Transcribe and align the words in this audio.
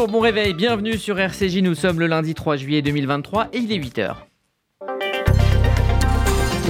Bonjour, 0.00 0.12
bon 0.12 0.20
réveil, 0.20 0.54
bienvenue 0.54 0.96
sur 0.96 1.20
RCJ. 1.20 1.58
Nous 1.58 1.74
sommes 1.74 2.00
le 2.00 2.06
lundi 2.06 2.32
3 2.32 2.56
juillet 2.56 2.80
2023 2.80 3.48
et 3.52 3.58
il 3.58 3.70
est 3.70 3.76
8h. 3.76 4.14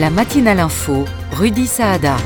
La 0.00 0.10
matinale 0.10 0.58
info, 0.58 1.04
Rudy 1.30 1.68
Saada. 1.68 2.16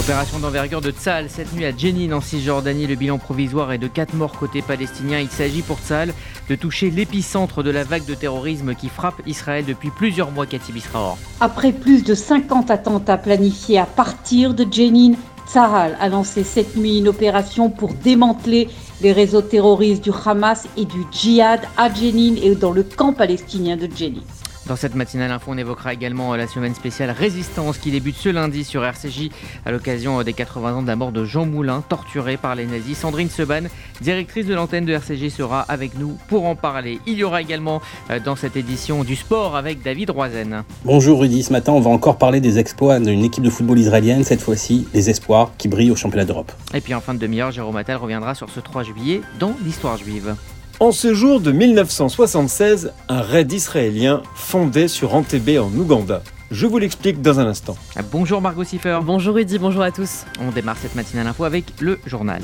Opération 0.00 0.40
d'envergure 0.40 0.80
de 0.80 0.90
Tsal 0.90 1.26
cette 1.28 1.54
nuit 1.54 1.64
à 1.64 1.70
Jenin 1.70 2.10
en 2.10 2.20
Cisjordanie. 2.20 2.88
Le 2.88 2.96
bilan 2.96 3.18
provisoire 3.18 3.70
est 3.70 3.78
de 3.78 3.86
4 3.86 4.14
morts 4.14 4.36
côté 4.36 4.60
palestinien. 4.60 5.20
Il 5.20 5.28
s'agit 5.28 5.62
pour 5.62 5.78
Tsal 5.78 6.12
de 6.48 6.54
toucher 6.56 6.90
l'épicentre 6.90 7.62
de 7.62 7.70
la 7.70 7.84
vague 7.84 8.06
de 8.06 8.16
terrorisme 8.16 8.74
qui 8.74 8.88
frappe 8.88 9.22
Israël 9.26 9.64
depuis 9.64 9.90
plusieurs 9.90 10.32
mois, 10.32 10.46
Cathy 10.46 10.72
Bisraor. 10.72 11.18
Après 11.38 11.70
plus 11.70 12.02
de 12.02 12.14
50 12.14 12.72
attentats 12.72 13.16
planifiés 13.16 13.78
à 13.78 13.86
partir 13.86 14.54
de 14.54 14.66
Jenin, 14.68 15.12
Tsahal 15.46 15.96
a 16.00 16.08
lancé 16.08 16.42
cette 16.42 16.76
nuit 16.76 16.98
une 16.98 17.08
opération 17.08 17.70
pour 17.70 17.94
démanteler 17.94 18.68
les 19.00 19.12
réseaux 19.12 19.42
terroristes 19.42 20.02
du 20.02 20.10
Hamas 20.24 20.66
et 20.76 20.84
du 20.84 21.04
djihad 21.12 21.60
à 21.76 21.92
Jenin 21.92 22.36
et 22.42 22.54
dans 22.54 22.72
le 22.72 22.82
camp 22.82 23.12
palestinien 23.12 23.76
de 23.76 23.88
Jenin. 23.94 24.22
Dans 24.68 24.76
cette 24.76 24.94
matinale 24.94 25.30
info, 25.30 25.52
on 25.52 25.56
évoquera 25.56 25.94
également 25.94 26.36
la 26.36 26.46
semaine 26.46 26.74
spéciale 26.74 27.10
Résistance 27.10 27.78
qui 27.78 27.90
débute 27.90 28.16
ce 28.16 28.28
lundi 28.28 28.64
sur 28.64 28.84
RCJ 28.84 29.30
à 29.64 29.70
l'occasion 29.70 30.22
des 30.22 30.34
80 30.34 30.74
ans 30.74 30.82
de 30.82 30.86
la 30.86 30.94
mort 30.94 31.10
de 31.10 31.24
Jean 31.24 31.46
Moulin, 31.46 31.82
torturé 31.88 32.36
par 32.36 32.54
les 32.54 32.66
nazis. 32.66 32.98
Sandrine 32.98 33.30
Seban, 33.30 33.62
directrice 34.02 34.44
de 34.44 34.54
l'antenne 34.54 34.84
de 34.84 34.92
RCJ, 34.92 35.30
sera 35.30 35.62
avec 35.62 35.98
nous 35.98 36.18
pour 36.28 36.44
en 36.44 36.54
parler. 36.54 37.00
Il 37.06 37.14
y 37.14 37.24
aura 37.24 37.40
également 37.40 37.80
euh, 38.10 38.20
dans 38.22 38.36
cette 38.36 38.58
édition 38.58 39.04
du 39.04 39.16
sport 39.16 39.56
avec 39.56 39.82
David 39.82 40.10
Roizen. 40.10 40.64
Bonjour 40.84 41.20
Rudy, 41.20 41.42
ce 41.44 41.52
matin 41.54 41.72
on 41.72 41.80
va 41.80 41.88
encore 41.88 42.18
parler 42.18 42.42
des 42.42 42.58
exploits 42.58 43.00
d'une 43.00 43.24
équipe 43.24 43.44
de 43.44 43.50
football 43.50 43.78
israélienne, 43.78 44.22
cette 44.22 44.42
fois-ci 44.42 44.86
les 44.92 45.08
espoirs 45.08 45.52
qui 45.56 45.68
brillent 45.68 45.92
au 45.92 45.96
championnat 45.96 46.26
d'Europe. 46.26 46.52
Et 46.74 46.82
puis 46.82 46.92
en 46.92 47.00
fin 47.00 47.14
de 47.14 47.18
demi-heure, 47.18 47.52
Jérôme 47.52 47.76
Attal 47.76 47.96
reviendra 47.96 48.34
sur 48.34 48.50
ce 48.50 48.60
3 48.60 48.82
juillet 48.82 49.22
dans 49.40 49.54
l'histoire 49.64 49.96
juive. 49.96 50.36
En 50.80 50.92
ce 50.92 51.12
jour 51.12 51.40
de 51.40 51.50
1976, 51.50 52.92
un 53.08 53.20
raid 53.20 53.50
israélien 53.52 54.22
fondait 54.36 54.86
sur 54.86 55.16
Entebbe 55.16 55.58
en 55.58 55.76
Ouganda. 55.76 56.22
Je 56.52 56.68
vous 56.68 56.78
l'explique 56.78 57.20
dans 57.20 57.40
un 57.40 57.46
instant. 57.46 57.76
Bonjour 58.12 58.40
Margot 58.40 58.62
Siffer. 58.62 59.00
Bonjour 59.02 59.34
Rudy, 59.34 59.58
bonjour 59.58 59.82
à 59.82 59.90
tous. 59.90 60.24
On 60.40 60.52
démarre 60.52 60.76
cette 60.80 60.94
matinale 60.94 61.26
info 61.26 61.42
avec 61.42 61.64
le 61.80 61.98
journal. 62.06 62.42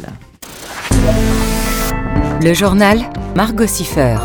Le 2.42 2.54
journal, 2.54 3.08
Margot 3.36 3.68
Siffer. 3.68 4.16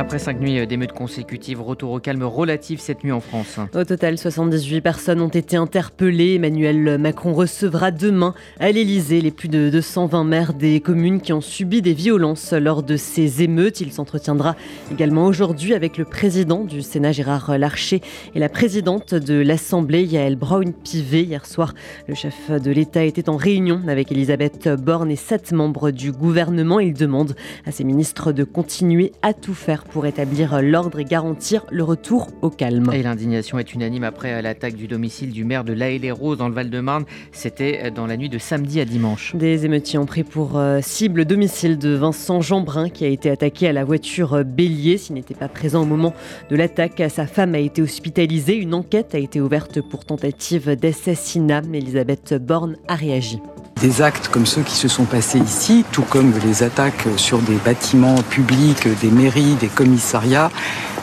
Après 0.00 0.18
cinq 0.18 0.40
nuits 0.40 0.66
d'émeutes 0.66 0.94
consécutives, 0.94 1.60
retour 1.60 1.90
au 1.90 2.00
calme 2.00 2.22
relatif 2.22 2.80
cette 2.80 3.04
nuit 3.04 3.12
en 3.12 3.20
France. 3.20 3.58
Au 3.74 3.84
total, 3.84 4.16
78 4.16 4.80
personnes 4.80 5.20
ont 5.20 5.28
été 5.28 5.58
interpellées. 5.58 6.36
Emmanuel 6.36 6.96
Macron 6.96 7.34
recevra 7.34 7.90
demain 7.90 8.32
à 8.60 8.72
l'Elysée 8.72 9.20
les 9.20 9.30
plus 9.30 9.48
de 9.48 9.68
220 9.68 10.24
maires 10.24 10.54
des 10.54 10.80
communes 10.80 11.20
qui 11.20 11.34
ont 11.34 11.42
subi 11.42 11.82
des 11.82 11.92
violences 11.92 12.54
lors 12.54 12.82
de 12.82 12.96
ces 12.96 13.42
émeutes. 13.42 13.82
Il 13.82 13.92
s'entretiendra 13.92 14.56
également 14.90 15.26
aujourd'hui 15.26 15.74
avec 15.74 15.98
le 15.98 16.06
président 16.06 16.64
du 16.64 16.80
Sénat 16.80 17.12
Gérard 17.12 17.58
Larcher 17.58 18.00
et 18.34 18.38
la 18.38 18.48
présidente 18.48 19.14
de 19.14 19.34
l'Assemblée 19.34 20.04
Yael 20.04 20.36
Braun-Pivet. 20.36 21.24
Hier 21.24 21.44
soir, 21.44 21.74
le 22.08 22.14
chef 22.14 22.50
de 22.50 22.70
l'État 22.70 23.04
était 23.04 23.28
en 23.28 23.36
réunion 23.36 23.82
avec 23.86 24.10
Elisabeth 24.10 24.66
Borne 24.66 25.10
et 25.10 25.16
sept 25.16 25.52
membres 25.52 25.90
du 25.90 26.10
gouvernement. 26.10 26.80
Il 26.80 26.94
demande 26.94 27.36
à 27.66 27.70
ses 27.70 27.84
ministres 27.84 28.32
de 28.32 28.44
continuer 28.44 29.12
à 29.20 29.34
tout 29.34 29.52
faire 29.52 29.84
pour 29.90 30.06
établir 30.06 30.62
l'ordre 30.62 31.00
et 31.00 31.04
garantir 31.04 31.66
le 31.70 31.82
retour 31.82 32.28
au 32.42 32.50
calme. 32.50 32.90
Et 32.92 33.02
l'indignation 33.02 33.58
est 33.58 33.74
unanime 33.74 34.04
après 34.04 34.40
l'attaque 34.40 34.74
du 34.74 34.86
domicile 34.86 35.30
du 35.30 35.44
maire 35.44 35.64
de 35.64 35.72
La 35.72 35.90
les 35.90 36.10
roses 36.10 36.38
dans 36.38 36.48
le 36.48 36.54
Val-de-Marne. 36.54 37.04
C'était 37.32 37.90
dans 37.90 38.06
la 38.06 38.16
nuit 38.16 38.28
de 38.28 38.38
samedi 38.38 38.80
à 38.80 38.84
dimanche. 38.84 39.34
Des 39.34 39.66
émeutiers 39.66 39.98
ont 39.98 40.06
pris 40.06 40.24
pour 40.24 40.56
euh, 40.56 40.80
cible 40.80 41.18
le 41.18 41.24
domicile 41.24 41.78
de 41.78 41.90
Vincent 41.90 42.40
Jeanbrun 42.40 42.88
qui 42.88 43.04
a 43.04 43.08
été 43.08 43.30
attaqué 43.30 43.68
à 43.68 43.72
la 43.72 43.84
voiture 43.84 44.44
bélier. 44.44 44.98
S'il 44.98 45.14
n'était 45.14 45.34
pas 45.34 45.48
présent 45.48 45.82
au 45.82 45.86
moment 45.86 46.14
de 46.48 46.56
l'attaque, 46.56 47.02
sa 47.08 47.26
femme 47.26 47.54
a 47.54 47.58
été 47.58 47.82
hospitalisée. 47.82 48.56
Une 48.56 48.74
enquête 48.74 49.14
a 49.14 49.18
été 49.18 49.40
ouverte 49.40 49.80
pour 49.80 50.04
tentative 50.04 50.76
d'assassinat. 50.76 51.62
Elisabeth 51.72 52.34
Borne 52.34 52.76
a 52.88 52.94
réagi. 52.94 53.40
Des 53.80 54.02
actes 54.02 54.28
comme 54.28 54.44
ceux 54.44 54.60
qui 54.60 54.74
se 54.74 54.88
sont 54.88 55.06
passés 55.06 55.38
ici, 55.38 55.86
tout 55.90 56.02
comme 56.02 56.34
les 56.44 56.62
attaques 56.62 57.06
sur 57.16 57.38
des 57.38 57.56
bâtiments 57.64 58.20
publics, 58.28 58.86
des 59.00 59.10
mairies, 59.10 59.54
des 59.58 59.68
commissariats, 59.80 60.50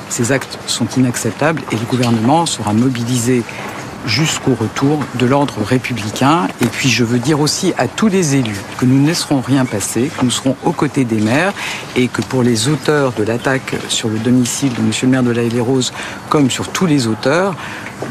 ces 0.09 0.31
actes 0.31 0.59
sont 0.67 0.87
inacceptables 0.97 1.63
et 1.71 1.75
le 1.75 1.85
gouvernement 1.85 2.45
sera 2.45 2.73
mobilisé 2.73 3.43
jusqu'au 4.05 4.53
retour 4.53 4.99
de 5.15 5.25
l'ordre 5.25 5.55
républicain. 5.63 6.47
Et 6.61 6.67
puis 6.67 6.89
je 6.89 7.03
veux 7.03 7.17
dire 7.17 7.39
aussi 7.41 7.73
à 7.77 7.87
tous 7.87 8.07
les 8.07 8.35
élus 8.35 8.61
que 8.77 8.85
nous 8.85 9.01
ne 9.01 9.07
laisserons 9.07 9.41
rien 9.41 9.65
passer, 9.65 10.11
que 10.15 10.23
nous 10.23 10.31
serons 10.31 10.55
aux 10.63 10.71
côtés 10.71 11.05
des 11.05 11.19
maires 11.19 11.53
et 11.95 12.07
que 12.07 12.21
pour 12.21 12.43
les 12.43 12.69
auteurs 12.69 13.13
de 13.13 13.23
l'attaque 13.23 13.75
sur 13.89 14.09
le 14.09 14.19
domicile 14.19 14.73
de 14.73 14.79
M. 14.79 14.91
le 15.01 15.07
maire 15.09 15.23
de 15.23 15.31
la 15.31 15.43
les 15.43 15.59
Roses, 15.59 15.91
comme 16.29 16.51
sur 16.51 16.69
tous 16.69 16.85
les 16.85 17.07
auteurs, 17.07 17.55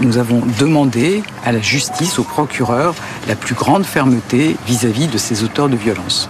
nous 0.00 0.19
avons 0.19 0.43
demandé 0.59 1.22
à 1.44 1.53
la 1.53 1.60
justice, 1.60 2.19
au 2.19 2.25
procureur, 2.25 2.94
la 3.28 3.37
plus 3.37 3.55
grande 3.55 3.84
fermeté 3.84 4.56
vis-à-vis 4.66 5.06
-vis 5.06 5.12
de 5.12 5.19
ces 5.19 5.44
auteurs 5.44 5.69
de 5.69 5.76
violence. 5.76 6.28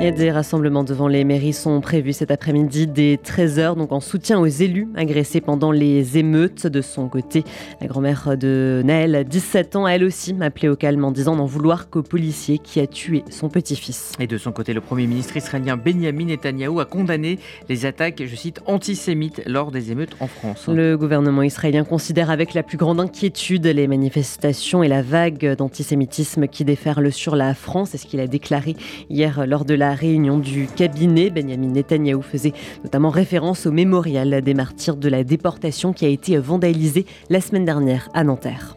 Et 0.00 0.12
des 0.12 0.30
rassemblements 0.30 0.84
devant 0.84 1.08
les 1.08 1.24
mairies 1.24 1.52
sont 1.52 1.80
prévus 1.80 2.12
cet 2.12 2.30
après-midi 2.30 2.86
dès 2.86 3.14
13h, 3.14 3.76
donc 3.76 3.90
en 3.92 4.00
soutien 4.00 4.38
aux 4.38 4.46
élus 4.46 4.88
agressés 4.96 5.40
pendant 5.40 5.70
les 5.70 6.18
émeutes. 6.18 6.66
De 6.66 6.82
son 6.82 7.08
côté, 7.08 7.42
la 7.80 7.86
grand-mère 7.86 8.36
de 8.36 8.82
Naël, 8.84 9.24
17 9.26 9.76
ans, 9.76 9.88
elle 9.88 10.04
aussi, 10.04 10.34
appelé 10.40 10.68
au 10.68 10.76
calme 10.76 11.04
en 11.04 11.10
disant 11.10 11.36
n'en 11.36 11.46
vouloir 11.46 11.88
qu'au 11.88 12.02
policier 12.02 12.58
qui 12.58 12.80
a 12.80 12.86
tué 12.86 13.24
son 13.30 13.48
petit-fils. 13.48 14.12
Et 14.18 14.26
de 14.26 14.36
son 14.36 14.52
côté, 14.52 14.74
le 14.74 14.80
Premier 14.80 15.06
ministre 15.06 15.36
israélien 15.36 15.76
Benjamin 15.76 16.26
Netanyahou 16.26 16.80
a 16.80 16.84
condamné 16.84 17.38
les 17.68 17.86
attaques, 17.86 18.22
je 18.26 18.36
cite, 18.36 18.60
antisémites 18.66 19.42
lors 19.46 19.70
des 19.70 19.92
émeutes 19.92 20.16
en 20.20 20.26
France. 20.26 20.68
Le 20.68 20.98
gouvernement 20.98 21.42
israélien 21.42 21.84
considère 21.84 22.30
avec 22.30 22.52
la 22.52 22.62
plus 22.62 22.76
grande 22.76 23.00
inquiétude 23.00 23.66
les 23.66 23.86
manifestations 23.86 24.82
et 24.82 24.88
la 24.88 25.02
vague 25.02 25.54
d'antisémitisme 25.56 26.48
qui 26.48 26.64
déferle 26.64 27.10
sur 27.12 27.36
la 27.36 27.54
France. 27.54 27.90
C'est 27.92 27.98
ce 27.98 28.06
qu'il 28.06 28.20
a 28.20 28.26
déclaré 28.26 28.76
hier 29.08 29.46
lors 29.46 29.64
de 29.64 29.74
la 29.74 29.83
réunion 29.92 30.38
du 30.38 30.66
cabinet, 30.66 31.30
Benjamin 31.30 31.68
Netanyahou 31.68 32.22
faisait 32.22 32.52
notamment 32.82 33.10
référence 33.10 33.66
au 33.66 33.72
mémorial 33.72 34.40
des 34.40 34.54
martyrs 34.54 34.96
de 34.96 35.08
la 35.08 35.24
déportation 35.24 35.92
qui 35.92 36.06
a 36.06 36.08
été 36.08 36.38
vandalisé 36.38 37.06
la 37.30 37.40
semaine 37.40 37.64
dernière 37.64 38.08
à 38.14 38.24
Nanterre. 38.24 38.76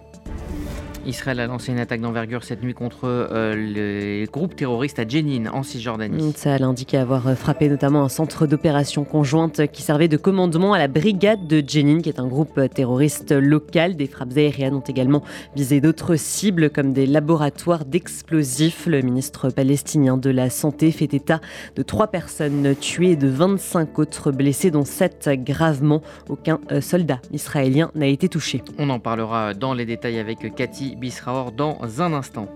Israël 1.07 1.40
a 1.40 1.47
lancé 1.47 1.72
une 1.72 1.79
attaque 1.79 2.01
d'envergure 2.01 2.44
cette 2.44 2.62
nuit 2.62 2.73
contre 2.73 3.06
euh, 3.06 3.56
les 3.56 4.28
groupes 4.31 4.56
terroristes 4.56 5.00
à 5.00 5.07
Jenin, 5.07 5.50
en 5.51 5.63
Cisjordanie. 5.63 6.34
Ça 6.35 6.56
a 6.56 6.63
indiqué 6.63 6.97
avoir 6.97 7.34
frappé 7.38 7.69
notamment 7.69 8.03
un 8.03 8.09
centre 8.09 8.45
d'opération 8.45 9.06
conjointe 9.06 9.68
qui 9.68 9.81
servait 9.81 10.09
de 10.09 10.18
commandement 10.18 10.73
à 10.73 10.78
la 10.78 10.90
brigade 10.90 11.47
de 11.47 11.63
Jenin, 11.66 12.01
qui 12.01 12.09
est 12.09 12.19
un 12.19 12.28
groupe 12.28 12.59
terroriste 12.73 13.31
local. 13.31 13.95
Des 13.95 14.07
frappes 14.07 14.35
aériennes 14.35 14.75
ont 14.75 14.81
également 14.81 15.23
visé 15.56 15.79
d'autres 15.79 16.18
cibles 16.18 16.69
comme 16.69 16.91
des 16.91 17.06
laboratoires 17.06 17.85
d'explosifs. 17.85 18.85
Le 18.85 19.01
ministre 19.01 19.50
palestinien 19.50 20.18
de 20.18 20.29
la 20.29 20.50
Santé 20.50 20.91
fait 20.91 21.13
état 21.13 21.39
de 21.78 21.84
trois 21.84 22.07
personnes 22.07 22.75
tuées 22.75 23.12
et 23.12 23.16
de 23.16 23.29
25 23.29 23.97
autres 24.00 24.31
blessés, 24.31 24.72
dont 24.72 24.84
7 24.84 25.29
gravement. 25.45 26.01
Aucun 26.28 26.59
euh, 26.72 26.81
soldat 26.81 27.22
israélien 27.31 27.91
n'a 27.95 28.07
été 28.07 28.28
touché. 28.28 28.62
On 28.78 28.89
en 28.89 29.00
parlera 29.00 29.53
dans 29.53 29.74
les 29.74 29.85
détails 29.85 30.19
avec 30.19 30.53
Cathy 30.56 30.97
Bisraor 30.97 31.52
dans 31.52 31.80
un 32.00 32.13
instant. 32.13 32.47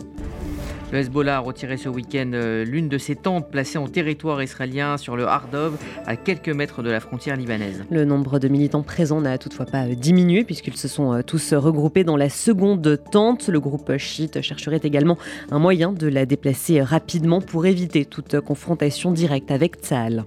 Le 0.91 0.99
Hezbollah 0.99 1.37
a 1.37 1.39
retiré 1.39 1.77
ce 1.77 1.87
week-end 1.87 2.31
euh, 2.33 2.65
l'une 2.65 2.89
de 2.89 2.97
ses 2.97 3.15
tentes 3.15 3.49
placées 3.49 3.77
en 3.77 3.87
territoire 3.87 4.43
israélien 4.43 4.97
sur 4.97 5.15
le 5.15 5.25
Hardov, 5.25 5.77
à 6.05 6.17
quelques 6.17 6.49
mètres 6.49 6.83
de 6.83 6.89
la 6.89 6.99
frontière 6.99 7.37
libanaise. 7.37 7.85
Le 7.89 8.03
nombre 8.03 8.39
de 8.39 8.49
militants 8.49 8.83
présents 8.83 9.21
n'a 9.21 9.37
toutefois 9.37 9.65
pas 9.65 9.85
diminué 9.87 10.43
puisqu'ils 10.43 10.75
se 10.75 10.89
sont 10.89 11.13
euh, 11.13 11.21
tous 11.21 11.53
regroupés 11.53 12.03
dans 12.03 12.17
la 12.17 12.29
seconde 12.29 12.99
tente. 13.09 13.47
Le 13.47 13.61
groupe 13.61 13.95
chiite 13.97 14.41
chercherait 14.41 14.81
également 14.83 15.17
un 15.49 15.59
moyen 15.59 15.93
de 15.93 16.07
la 16.07 16.25
déplacer 16.25 16.81
rapidement 16.81 17.39
pour 17.39 17.65
éviter 17.65 18.03
toute 18.03 18.41
confrontation 18.41 19.11
directe 19.11 19.49
avec 19.49 19.75
Tzahal. 19.75 20.25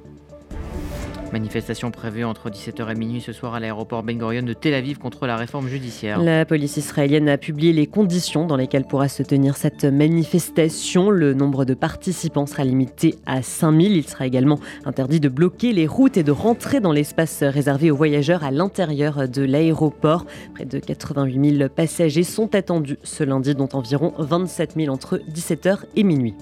Manifestation 1.35 1.91
prévue 1.91 2.23
entre 2.23 2.49
17h 2.49 2.93
et 2.93 2.95
minuit 2.95 3.21
ce 3.21 3.33
soir 3.33 3.55
à 3.55 3.59
l'aéroport 3.59 4.05
Ben 4.05 4.17
Gurion 4.17 4.43
de 4.43 4.53
Tel 4.53 4.73
Aviv 4.73 4.99
contre 4.99 5.27
la 5.27 5.37
réforme 5.37 5.67
judiciaire. 5.67 6.23
La 6.23 6.45
police 6.45 6.77
israélienne 6.77 7.29
a 7.29 7.39
publié 7.39 7.73
les 7.73 7.89
conditions 7.89 8.47
dans 8.47 8.55
lesquelles 8.55 8.85
pourra 8.85 9.09
se 9.09 9.25
tenir 9.25 9.57
cette 9.57 9.85
manifestation. 9.85 11.11
Le 11.11 11.35
nombre 11.35 11.65
de 11.65 11.75
participants 11.75 12.47
sera 12.47 12.63
limité 12.63 13.17
à 13.27 13.43
5000. 13.43 13.97
Il 13.97 14.07
sera 14.07 14.29
également 14.29 14.61
interdit 14.85 15.19
de 15.19 15.29
bloquer 15.29 15.73
les 15.73 15.89
routes 15.89 16.17
et 16.17 16.23
de 16.23 16.31
rentrer 16.31 16.79
dans 16.79 16.93
l'espace 16.93 17.43
réservé 17.43 17.91
aux 17.91 17.97
voyageurs 17.97 18.45
à 18.45 18.53
l'intérieur 18.53 19.29
de 19.29 19.43
l'aéroport. 19.43 20.27
Près 20.55 20.67
de 20.67 20.79
88 20.79 21.57
000 21.57 21.69
passagers 21.69 22.23
sont 22.23 22.55
attendus 22.55 22.97
ce 23.03 23.25
lundi, 23.25 23.57
dont 23.57 23.71
environ 23.73 24.15
27 24.19 24.75
000 24.77 24.95
entre 24.95 25.21
17h 25.35 25.79
et 25.97 26.05
minuit. 26.05 26.37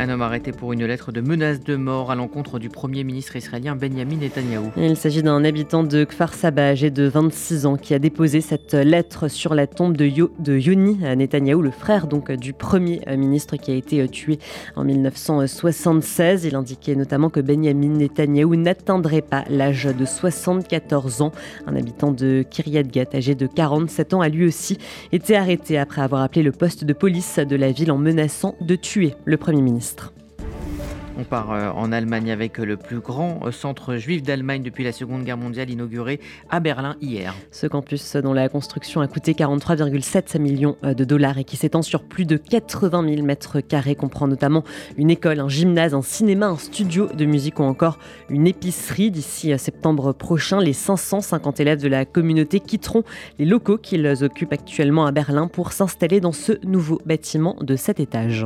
Un 0.00 0.10
homme 0.10 0.22
arrêté 0.22 0.52
pour 0.52 0.72
une 0.72 0.86
lettre 0.86 1.10
de 1.10 1.20
menace 1.20 1.60
de 1.60 1.74
mort 1.74 2.12
à 2.12 2.14
l'encontre 2.14 2.60
du 2.60 2.68
Premier 2.68 3.02
ministre 3.02 3.34
israélien 3.34 3.74
Benjamin 3.74 4.18
Netanyahou. 4.18 4.70
Il 4.76 4.96
s'agit 4.96 5.24
d'un 5.24 5.44
habitant 5.44 5.82
de 5.82 6.04
Kfar 6.04 6.34
Saba, 6.34 6.68
âgé 6.68 6.90
de 6.90 7.08
26 7.08 7.66
ans, 7.66 7.76
qui 7.76 7.94
a 7.94 7.98
déposé 7.98 8.40
cette 8.40 8.74
lettre 8.74 9.26
sur 9.26 9.56
la 9.56 9.66
tombe 9.66 9.96
de, 9.96 10.04
Yo, 10.04 10.30
de 10.38 10.56
Yoni 10.56 10.98
Netanyahou, 11.16 11.62
le 11.62 11.72
frère 11.72 12.06
donc 12.06 12.30
du 12.30 12.52
Premier 12.52 13.00
ministre 13.16 13.56
qui 13.56 13.72
a 13.72 13.74
été 13.74 14.06
tué 14.08 14.38
en 14.76 14.84
1976. 14.84 16.44
Il 16.44 16.54
indiquait 16.54 16.94
notamment 16.94 17.28
que 17.28 17.40
Benjamin 17.40 17.88
Netanyahou 17.88 18.54
n'atteindrait 18.54 19.20
pas 19.20 19.42
l'âge 19.50 19.86
de 19.86 20.04
74 20.04 21.22
ans. 21.22 21.32
Un 21.66 21.74
habitant 21.74 22.12
de 22.12 22.44
Kiryat 22.48 22.84
Gat, 22.84 23.16
âgé 23.16 23.34
de 23.34 23.48
47 23.48 24.14
ans, 24.14 24.20
a 24.20 24.28
lui 24.28 24.46
aussi 24.46 24.78
été 25.10 25.34
arrêté 25.34 25.76
après 25.76 26.02
avoir 26.02 26.22
appelé 26.22 26.44
le 26.44 26.52
poste 26.52 26.84
de 26.84 26.92
police 26.92 27.40
de 27.40 27.56
la 27.56 27.72
ville 27.72 27.90
en 27.90 27.98
menaçant 27.98 28.54
de 28.60 28.76
tuer 28.76 29.16
le 29.24 29.36
Premier 29.36 29.60
ministre. 29.60 29.87
On 31.20 31.24
part 31.24 31.50
euh, 31.50 31.70
en 31.70 31.90
Allemagne 31.90 32.30
avec 32.30 32.58
le 32.58 32.76
plus 32.76 33.00
grand 33.00 33.40
euh, 33.44 33.50
centre 33.50 33.96
juif 33.96 34.22
d'Allemagne 34.22 34.62
depuis 34.62 34.84
la 34.84 34.92
Seconde 34.92 35.24
Guerre 35.24 35.36
mondiale 35.36 35.68
inauguré 35.68 36.20
à 36.48 36.60
Berlin 36.60 36.94
hier. 37.00 37.34
Ce 37.50 37.66
campus 37.66 38.14
dont 38.14 38.32
la 38.32 38.48
construction 38.48 39.00
a 39.00 39.08
coûté 39.08 39.32
43,7 39.32 40.38
millions 40.38 40.76
euh, 40.84 40.94
de 40.94 41.04
dollars 41.04 41.38
et 41.38 41.42
qui 41.42 41.56
s'étend 41.56 41.82
sur 41.82 42.04
plus 42.04 42.24
de 42.24 42.36
80 42.36 43.08
000 43.16 43.26
mètres 43.26 43.60
carrés 43.60 43.96
comprend 43.96 44.28
notamment 44.28 44.62
une 44.96 45.10
école, 45.10 45.40
un 45.40 45.48
gymnase, 45.48 45.92
un 45.92 46.02
cinéma, 46.02 46.46
un 46.46 46.56
studio 46.56 47.08
de 47.08 47.24
musique 47.24 47.58
ou 47.58 47.64
encore 47.64 47.98
une 48.30 48.46
épicerie. 48.46 49.10
D'ici 49.10 49.58
septembre 49.58 50.12
prochain, 50.12 50.60
les 50.60 50.72
550 50.72 51.58
élèves 51.58 51.82
de 51.82 51.88
la 51.88 52.04
communauté 52.04 52.60
quitteront 52.60 53.02
les 53.40 53.44
locaux 53.44 53.76
qu'ils 53.76 54.06
occupent 54.22 54.52
actuellement 54.52 55.04
à 55.04 55.10
Berlin 55.10 55.48
pour 55.48 55.72
s'installer 55.72 56.20
dans 56.20 56.32
ce 56.32 56.52
nouveau 56.64 57.00
bâtiment 57.06 57.56
de 57.60 57.74
7 57.74 57.98
étages. 57.98 58.44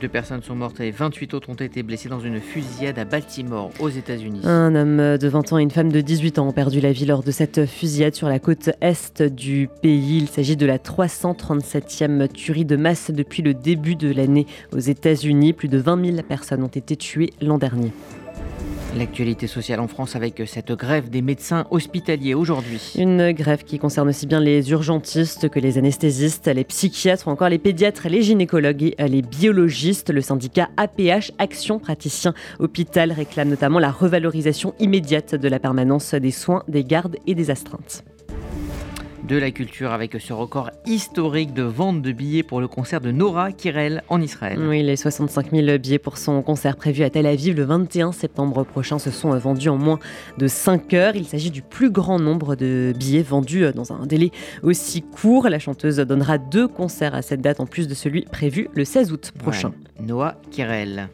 Deux 0.00 0.08
personnes 0.08 0.42
sont 0.42 0.54
mortes 0.54 0.78
et 0.78 0.92
28 0.92 1.34
autres 1.34 1.50
ont 1.50 1.54
été 1.54 1.82
blessées 1.82 2.08
dans 2.08 2.20
une 2.20 2.40
fusillade 2.40 2.98
à 3.00 3.04
Baltimore, 3.04 3.70
aux 3.80 3.88
États-Unis. 3.88 4.42
Un 4.44 4.74
homme 4.76 5.18
de 5.18 5.28
20 5.28 5.52
ans 5.52 5.58
et 5.58 5.62
une 5.62 5.72
femme 5.72 5.90
de 5.90 6.00
18 6.00 6.38
ans 6.38 6.48
ont 6.48 6.52
perdu 6.52 6.80
la 6.80 6.92
vie 6.92 7.04
lors 7.04 7.24
de 7.24 7.32
cette 7.32 7.66
fusillade 7.66 8.14
sur 8.14 8.28
la 8.28 8.38
côte 8.38 8.70
est 8.80 9.22
du 9.22 9.68
pays. 9.82 10.18
Il 10.18 10.28
s'agit 10.28 10.56
de 10.56 10.66
la 10.66 10.78
337e 10.78 12.28
tuerie 12.28 12.64
de 12.64 12.76
masse 12.76 13.10
depuis 13.10 13.42
le 13.42 13.54
début 13.54 13.96
de 13.96 14.12
l'année 14.12 14.46
aux 14.72 14.78
États-Unis. 14.78 15.52
Plus 15.52 15.68
de 15.68 15.78
20 15.78 16.12
000 16.12 16.22
personnes 16.22 16.62
ont 16.62 16.68
été 16.68 16.94
tuées 16.94 17.30
l'an 17.40 17.58
dernier. 17.58 17.92
L'actualité 18.96 19.46
sociale 19.46 19.80
en 19.80 19.86
France 19.86 20.16
avec 20.16 20.42
cette 20.46 20.72
grève 20.72 21.10
des 21.10 21.20
médecins 21.20 21.66
hospitaliers 21.70 22.34
aujourd'hui. 22.34 22.94
Une 22.96 23.32
grève 23.32 23.62
qui 23.62 23.78
concerne 23.78 24.08
aussi 24.08 24.26
bien 24.26 24.40
les 24.40 24.70
urgentistes 24.70 25.48
que 25.48 25.60
les 25.60 25.78
anesthésistes, 25.78 26.46
les 26.48 26.64
psychiatres 26.64 27.28
ou 27.28 27.30
encore 27.30 27.50
les 27.50 27.58
pédiatres, 27.58 28.08
les 28.08 28.22
gynécologues 28.22 28.94
et 28.96 29.08
les 29.08 29.22
biologistes. 29.22 30.10
Le 30.10 30.22
syndicat 30.22 30.70
APH, 30.78 31.32
Action 31.38 31.78
Praticien 31.78 32.32
Hôpital, 32.58 33.12
réclame 33.12 33.50
notamment 33.50 33.78
la 33.78 33.90
revalorisation 33.90 34.74
immédiate 34.80 35.34
de 35.34 35.48
la 35.48 35.58
permanence 35.58 36.14
des 36.14 36.30
soins, 36.30 36.64
des 36.66 36.82
gardes 36.82 37.16
et 37.26 37.34
des 37.34 37.50
astreintes 37.50 38.04
de 39.28 39.36
la 39.36 39.50
culture 39.50 39.92
avec 39.92 40.16
ce 40.18 40.32
record 40.32 40.70
historique 40.86 41.52
de 41.52 41.62
vente 41.62 42.00
de 42.00 42.12
billets 42.12 42.42
pour 42.42 42.62
le 42.62 42.68
concert 42.68 43.02
de 43.02 43.10
Nora 43.10 43.52
Kirel 43.52 44.02
en 44.08 44.22
Israël. 44.22 44.58
Oui, 44.58 44.82
les 44.82 44.96
65 44.96 45.50
000 45.50 45.78
billets 45.78 45.98
pour 45.98 46.16
son 46.16 46.40
concert 46.40 46.76
prévu 46.76 47.02
à 47.02 47.10
Tel 47.10 47.26
Aviv 47.26 47.54
le 47.54 47.64
21 47.64 48.12
septembre 48.12 48.64
prochain 48.64 48.98
se 48.98 49.10
sont 49.10 49.36
vendus 49.36 49.68
en 49.68 49.76
moins 49.76 49.98
de 50.38 50.46
5 50.46 50.94
heures. 50.94 51.14
Il 51.14 51.26
s'agit 51.26 51.50
du 51.50 51.60
plus 51.60 51.90
grand 51.90 52.18
nombre 52.18 52.56
de 52.56 52.94
billets 52.98 53.22
vendus 53.22 53.66
dans 53.74 53.92
un 53.92 54.06
délai 54.06 54.30
aussi 54.62 55.02
court. 55.02 55.48
La 55.50 55.58
chanteuse 55.58 55.96
donnera 55.98 56.38
deux 56.38 56.66
concerts 56.66 57.14
à 57.14 57.20
cette 57.20 57.42
date 57.42 57.60
en 57.60 57.66
plus 57.66 57.86
de 57.86 57.94
celui 57.94 58.22
prévu 58.22 58.68
le 58.74 58.86
16 58.86 59.12
août 59.12 59.32
prochain. 59.38 59.72
Noah 60.00 60.36
Kirel. 60.50 61.08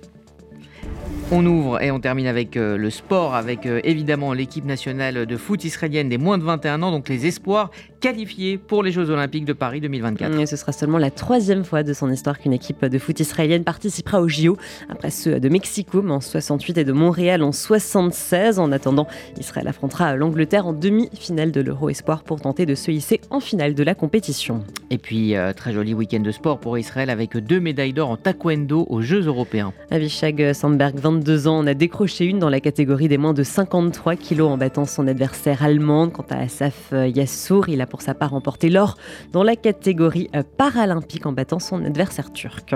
On 1.31 1.47
ouvre 1.47 1.83
et 1.83 1.91
on 1.91 2.01
termine 2.01 2.27
avec 2.27 2.57
euh, 2.57 2.77
le 2.77 2.91
sport, 2.91 3.35
avec 3.35 3.65
euh, 3.67 3.81
évidemment 3.83 4.35
l'équipe 4.35 4.65
nationale 4.65 5.27
de 5.27 5.37
foot 5.37 5.65
israélienne 5.65 6.09
des 6.09 6.19
moins 6.19 6.37
de 6.37 6.45
21 6.45 6.83
ans, 6.83 6.91
donc 6.91 7.09
les 7.09 7.27
espoirs 7.27 7.71
qualifiés 8.01 8.59
pour 8.59 8.83
les 8.83 8.93
Jeux 8.93 9.09
Olympiques 9.09 9.47
de 9.47 9.55
Paris 9.55 9.81
2024. 9.81 10.39
Et 10.39 10.45
ce 10.45 10.57
sera 10.57 10.73
seulement 10.73 10.99
la 10.99 11.11
troisième 11.11 11.65
fois 11.65 11.83
de 11.83 11.95
son 11.95 12.11
histoire 12.13 12.39
qu'une 12.39 12.53
équipe 12.53 12.85
de 12.85 12.99
foot 12.99 13.19
israélienne 13.19 13.65
participera 13.65 14.21
aux 14.21 14.29
JO, 14.29 14.59
après 14.91 15.11
ceux 15.11 15.41
de 15.41 15.49
Mexico 15.49 16.05
en 16.07 16.21
68 16.21 16.77
et 16.77 16.85
de 16.85 16.93
Montréal 16.93 17.43
en 17.43 17.53
76. 17.53 18.59
En 18.59 18.73
attendant, 18.73 19.07
Israël 19.41 19.67
affrontera 19.67 20.17
l'Angleterre 20.17 20.67
en 20.67 20.75
demi-finale 20.75 21.51
de 21.51 21.63
l'Euro 21.63 21.89
Espoir 21.89 22.25
pour 22.25 22.43
tenter 22.43 22.67
de 22.67 22.75
se 22.75 22.91
hisser 22.91 23.23
en 23.31 23.41
finale 23.41 23.75
de 23.75 23.83
la 23.83 23.95
compétition. 23.95 24.63
Et 24.91 24.99
puis, 24.99 25.35
euh, 25.35 25.55
très 25.55 25.73
joli 25.73 25.95
week-end 25.95 26.21
de 26.21 26.31
sport 26.31 26.61
pour 26.61 26.77
Israël 26.77 27.09
avec 27.09 27.35
deux 27.39 27.59
médailles 27.59 27.95
d'or 27.95 28.11
en 28.11 28.19
taekwondo 28.19 28.87
aux 28.91 29.01
Jeux 29.01 29.27
européens. 29.27 29.73
Avishag 29.91 30.53
Sandberg, 30.53 30.94
22 30.95 31.49
ans, 31.49 31.59
en 31.59 31.67
a 31.67 31.75
décroché 31.75 32.25
une 32.25 32.39
dans 32.39 32.49
la 32.49 32.61
catégorie 32.61 33.09
des 33.09 33.19
moins 33.19 33.33
de 33.33 33.43
53 33.43 34.17
kilos 34.17 34.49
en 34.49 34.57
battant 34.57 34.85
son 34.85 35.07
adversaire 35.09 35.63
allemande. 35.63 36.13
Quant 36.13 36.27
à 36.31 36.39
Asaf 36.39 36.93
Yassour, 36.93 37.69
il 37.69 37.81
a 37.81 37.87
pour 37.87 38.03
sa 38.03 38.15
part 38.15 38.31
remporté 38.31 38.71
l'or 38.71 38.97
dans 39.33 39.43
la 39.43 39.57
catégorie 39.57 40.29
euh, 40.35 40.43
paralympique 40.57 41.27
en 41.27 41.33
battant 41.33 41.59
son 41.59 41.85
adversaire 41.85 42.33
turc. 42.33 42.75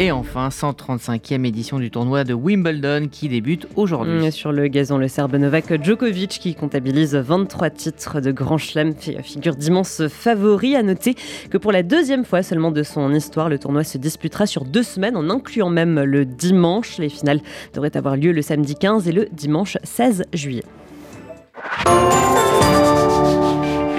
Et 0.00 0.10
enfin, 0.10 0.48
135e 0.48 1.44
édition 1.46 1.78
du 1.78 1.88
tournoi 1.88 2.24
de 2.24 2.34
Wimbledon 2.34 3.06
qui 3.08 3.28
débute 3.28 3.68
aujourd'hui. 3.76 4.32
Sur 4.32 4.50
le 4.50 4.66
gazon, 4.66 4.98
le 4.98 5.06
Serbe 5.06 5.36
Novak 5.36 5.80
Djokovic 5.84 6.30
qui 6.30 6.56
comptabilise 6.56 7.14
23 7.14 7.70
titres 7.70 8.20
de 8.20 8.32
Grand 8.32 8.58
Chelem 8.58 8.94
figure 9.22 9.54
d'immense 9.54 10.08
favori. 10.08 10.74
À 10.74 10.82
noter 10.82 11.14
que 11.48 11.58
pour 11.58 11.70
la 11.70 11.84
deuxième 11.84 12.24
fois 12.24 12.42
seulement 12.42 12.72
de 12.72 12.82
son 12.82 13.14
histoire, 13.14 13.48
le 13.48 13.60
tournoi 13.60 13.84
se 13.84 13.96
disputera 13.96 14.46
sur 14.46 14.64
deux 14.64 14.82
semaines 14.82 15.16
en 15.16 15.30
incluant 15.30 15.70
même 15.70 16.00
le 16.02 16.24
dimanche. 16.24 16.98
Les 16.98 17.08
finales 17.08 17.40
devraient 17.72 17.96
avoir 17.96 18.16
lieu 18.16 18.32
le 18.32 18.42
samedi 18.42 18.74
15 18.74 19.06
et 19.06 19.12
le 19.12 19.28
dimanche 19.30 19.78
16 19.84 20.24
juillet. 20.32 20.64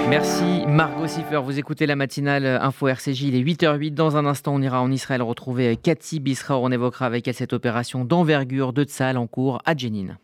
Merci 0.08 0.64
Margot 0.68 1.08
Siffer, 1.08 1.40
vous 1.42 1.58
écoutez 1.58 1.84
la 1.84 1.96
matinale 1.96 2.46
Info 2.46 2.86
RCJ, 2.86 3.22
il 3.22 3.34
est 3.34 3.42
8h08. 3.42 3.92
Dans 3.92 4.16
un 4.16 4.24
instant, 4.24 4.54
on 4.54 4.62
ira 4.62 4.80
en 4.80 4.92
Israël 4.92 5.20
retrouver 5.20 5.76
Cathy 5.76 6.20
Bisra. 6.20 6.58
On 6.58 6.70
évoquera 6.70 7.06
avec 7.06 7.26
elle 7.26 7.34
cette 7.34 7.52
opération 7.52 8.04
d'envergure 8.04 8.72
de 8.72 8.84
Tzal 8.84 9.16
en 9.16 9.26
cours 9.26 9.60
à 9.64 9.76
Jenin. 9.76 10.16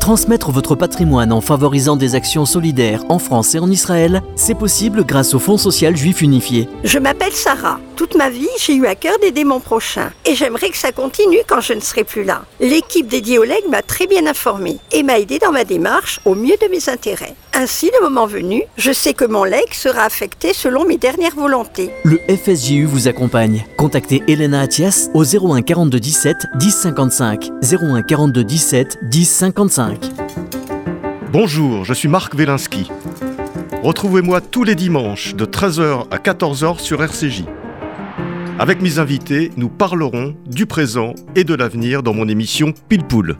Transmettre 0.00 0.50
votre 0.50 0.74
patrimoine 0.74 1.32
en 1.32 1.42
favorisant 1.42 1.96
des 1.96 2.14
actions 2.14 2.46
solidaires 2.46 3.04
en 3.10 3.18
France 3.18 3.54
et 3.54 3.58
en 3.58 3.70
Israël, 3.70 4.22
c'est 4.36 4.54
possible 4.54 5.04
grâce 5.04 5.34
au 5.34 5.38
Fonds 5.38 5.58
social 5.58 5.94
juif 5.94 6.22
unifié. 6.22 6.66
Je 6.84 6.98
m'appelle 6.98 7.32
Sarah. 7.32 7.78
Toute 7.98 8.14
ma 8.14 8.30
vie, 8.30 8.46
j'ai 8.60 8.76
eu 8.76 8.86
à 8.86 8.94
cœur 8.94 9.18
d'aider 9.18 9.42
mon 9.42 9.58
prochain. 9.58 10.12
Et 10.24 10.36
j'aimerais 10.36 10.70
que 10.70 10.76
ça 10.76 10.92
continue 10.92 11.40
quand 11.48 11.60
je 11.60 11.72
ne 11.72 11.80
serai 11.80 12.04
plus 12.04 12.22
là. 12.22 12.44
L'équipe 12.60 13.08
dédiée 13.08 13.40
au 13.40 13.42
leg 13.42 13.64
m'a 13.68 13.82
très 13.82 14.06
bien 14.06 14.24
informée 14.28 14.76
et 14.92 15.02
m'a 15.02 15.18
aidé 15.18 15.40
dans 15.40 15.50
ma 15.50 15.64
démarche 15.64 16.20
au 16.24 16.36
mieux 16.36 16.54
de 16.62 16.70
mes 16.70 16.88
intérêts. 16.88 17.34
Ainsi, 17.54 17.90
le 17.92 18.04
moment 18.08 18.28
venu, 18.28 18.62
je 18.76 18.92
sais 18.92 19.14
que 19.14 19.24
mon 19.24 19.42
leg 19.42 19.64
sera 19.72 20.02
affecté 20.02 20.52
selon 20.52 20.84
mes 20.84 20.96
dernières 20.96 21.34
volontés. 21.34 21.90
Le 22.04 22.20
FSJU 22.28 22.84
vous 22.84 23.08
accompagne. 23.08 23.66
Contactez 23.76 24.22
Elena 24.28 24.60
Atias 24.60 25.10
au 25.12 25.24
01 25.24 25.62
42 25.62 25.98
17 25.98 26.36
10 26.54 26.70
55. 26.70 27.50
01 27.64 28.02
42 28.02 28.44
17 28.44 28.98
10 29.02 29.24
55. 29.28 30.04
Bonjour, 31.32 31.84
je 31.84 31.94
suis 31.94 32.06
Marc 32.06 32.34
Wielinski. 32.34 32.92
Retrouvez-moi 33.82 34.40
tous 34.40 34.62
les 34.62 34.76
dimanches 34.76 35.34
de 35.34 35.44
13h 35.44 36.06
à 36.12 36.18
14h 36.18 36.78
sur 36.78 37.02
RCJ. 37.02 37.42
Avec 38.60 38.82
mes 38.82 38.98
invités, 38.98 39.52
nous 39.56 39.68
parlerons 39.68 40.34
du 40.50 40.66
présent 40.66 41.14
et 41.36 41.44
de 41.44 41.54
l'avenir 41.54 42.02
dans 42.02 42.12
mon 42.12 42.26
émission 42.26 42.74
Pile 42.88 43.04
Poule. 43.04 43.36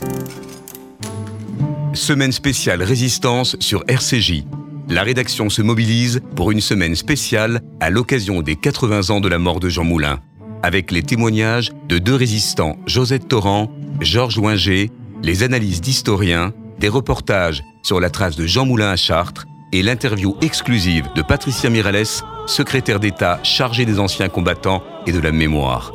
Semaine 1.92 2.30
spéciale 2.30 2.84
résistance 2.84 3.56
sur 3.58 3.82
RCJ. 3.88 4.44
La 4.88 5.02
rédaction 5.02 5.50
se 5.50 5.60
mobilise 5.60 6.20
pour 6.37 6.52
une 6.52 6.60
semaine 6.60 6.94
spéciale 6.94 7.62
à 7.80 7.90
l'occasion 7.90 8.42
des 8.42 8.54
80 8.54 9.10
ans 9.10 9.20
de 9.20 9.28
la 9.28 9.40
mort 9.40 9.58
de 9.58 9.68
Jean 9.68 9.82
Moulin, 9.82 10.20
avec 10.62 10.92
les 10.92 11.02
témoignages 11.02 11.72
de 11.88 11.98
deux 11.98 12.14
résistants, 12.14 12.76
Josette 12.87 13.26
Torrent, 13.26 13.72
Georges 14.00 14.38
Winger, 14.38 14.88
les 15.25 15.42
analyses 15.42 15.80
d'historiens, 15.80 16.52
des 16.78 16.88
reportages 16.88 17.64
sur 17.82 17.98
la 17.98 18.10
trace 18.10 18.37
de 18.37 18.46
Jean 18.46 18.66
Moulin 18.66 18.90
à 18.90 18.96
Chartres 18.96 19.48
et 19.72 19.82
l'interview 19.82 20.37
exclusive 20.40 21.08
de 21.14 21.22
Patricia 21.22 21.70
Mirales, 21.70 22.22
secrétaire 22.46 23.00
d'État 23.00 23.40
chargée 23.42 23.84
des 23.84 23.98
anciens 23.98 24.28
combattants 24.28 24.82
et 25.06 25.12
de 25.12 25.20
la 25.20 25.32
mémoire. 25.32 25.92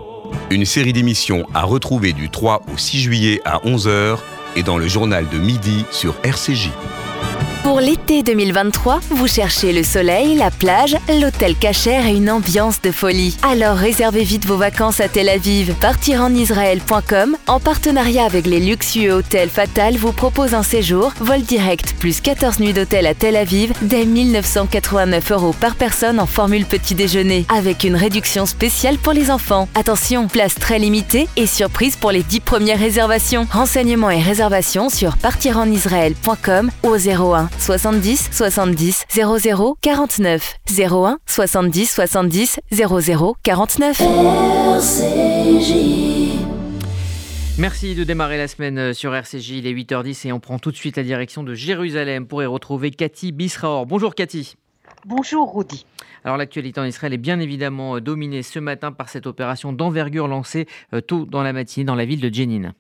Une 0.50 0.66
série 0.66 0.94
d'émissions 0.94 1.46
à 1.54 1.64
retrouver 1.64 2.14
du 2.14 2.30
3 2.30 2.64
au 2.74 2.78
6 2.78 3.02
juillet 3.02 3.42
à 3.46 3.60
11h 3.60 4.18
et 4.56 4.64
dans 4.64 4.78
le 4.78 4.88
journal 4.88 5.28
de 5.30 5.38
midi 5.38 5.86
sur 5.92 6.16
RCJ. 6.24 6.70
Pour 7.64 7.80
l'été 7.80 8.24
2023, 8.24 9.00
vous 9.12 9.26
cherchez 9.26 9.72
le 9.72 9.84
soleil, 9.84 10.36
la 10.36 10.52
plage, 10.52 10.98
l'hôtel 11.08 11.56
cachère 11.56 12.06
et 12.06 12.14
une 12.14 12.30
ambiance 12.30 12.82
de 12.82 12.92
folie. 12.92 13.38
Alors 13.42 13.78
réservez 13.78 14.24
vite 14.24 14.46
vos 14.46 14.58
vacances 14.58 15.00
à 15.00 15.08
Tel 15.08 15.30
Aviv. 15.30 15.74
Partirenisraël.com, 15.76 17.38
en 17.48 17.60
partenariat 17.62 18.26
avec 18.26 18.48
les 18.48 18.60
luxueux 18.60 19.14
hôtels 19.14 19.48
Fatal, 19.48 19.96
vous 19.96 20.12
propose 20.12 20.54
un 20.54 20.62
séjour, 20.62 21.14
vol 21.22 21.42
direct, 21.42 21.96
plus 22.00 22.20
14 22.20 22.60
nuits 22.60 22.74
d'hôtel 22.74 23.08
à 23.08 23.14
Tel 23.14 23.38
Aviv, 23.38 23.72
dès 23.82 24.06
1989 24.06 25.32
euros 25.32 25.56
par 25.58 25.76
personne 25.76 26.20
en 26.20 26.26
formule 26.26 26.66
petit 26.66 26.96
déjeuner, 26.96 27.46
avec 27.48 27.86
une 27.86 27.96
réduction 27.96 28.46
spéciale 28.46 28.98
pour 28.98 29.14
les 29.14 29.32
enfants. 29.32 29.70
Attention, 29.74 30.28
place 30.28 30.56
très 30.56 30.80
limitée 30.80 31.30
et 31.38 31.48
surprise 31.48 31.96
pour 31.96 32.12
les 32.12 32.24
10 32.24 32.42
premières 32.42 32.80
réservations. 32.80 33.48
Renseignements 33.50 34.12
et 34.12 34.22
réservations 34.22 34.90
sur 34.90 35.16
partirenisraël.com 35.16 36.70
au 36.84 36.98
01 36.98 37.53
70 37.60 38.30
70 38.32 39.06
00 39.10 39.78
49 39.82 40.56
01 40.78 41.18
70 41.26 41.92
70 41.92 42.60
00 42.72 43.36
49. 43.44 44.02
Merci 47.60 47.94
de 47.94 48.04
démarrer 48.04 48.38
la 48.38 48.48
semaine 48.48 48.80
euh, 48.80 48.94
sur 48.94 49.14
RCJ, 49.14 49.52
il 49.52 49.68
est 49.68 49.74
8h10 49.74 50.28
et 50.28 50.32
on 50.32 50.40
prend 50.40 50.58
tout 50.58 50.72
de 50.72 50.76
suite 50.76 50.98
la 50.98 51.04
direction 51.04 51.44
de 51.44 51.54
Jérusalem 51.54 52.26
pour 52.26 52.42
y 52.42 52.48
retrouver 52.48 52.90
Cathy 52.90 53.32
Bisraor. 53.32 53.86
Bonjour 53.86 54.16
Cathy. 54.16 54.56
Bonjour 55.06 55.56
Rudy. 55.56 55.86
Alors 56.24 56.38
l'actualité 56.38 56.80
en 56.80 56.86
Israël 56.86 57.14
est 57.14 57.18
bien 57.18 57.40
évidemment 57.40 57.98
euh, 57.98 58.02
dominée 58.02 58.42
ce 58.42 58.58
matin 58.58 58.92
par 58.92 59.10
cette 59.10 59.28
opération 59.28 59.72
d'envergure 59.72 60.28
lancée 60.28 60.66
euh, 60.94 61.02
tôt 61.02 61.26
dans 61.26 61.44
la 61.44 61.54
matinée 61.54 61.86
dans 61.86 61.96
la 61.96 62.06
ville 62.06 62.22
de 62.22 62.34
Jenin. 62.34 62.74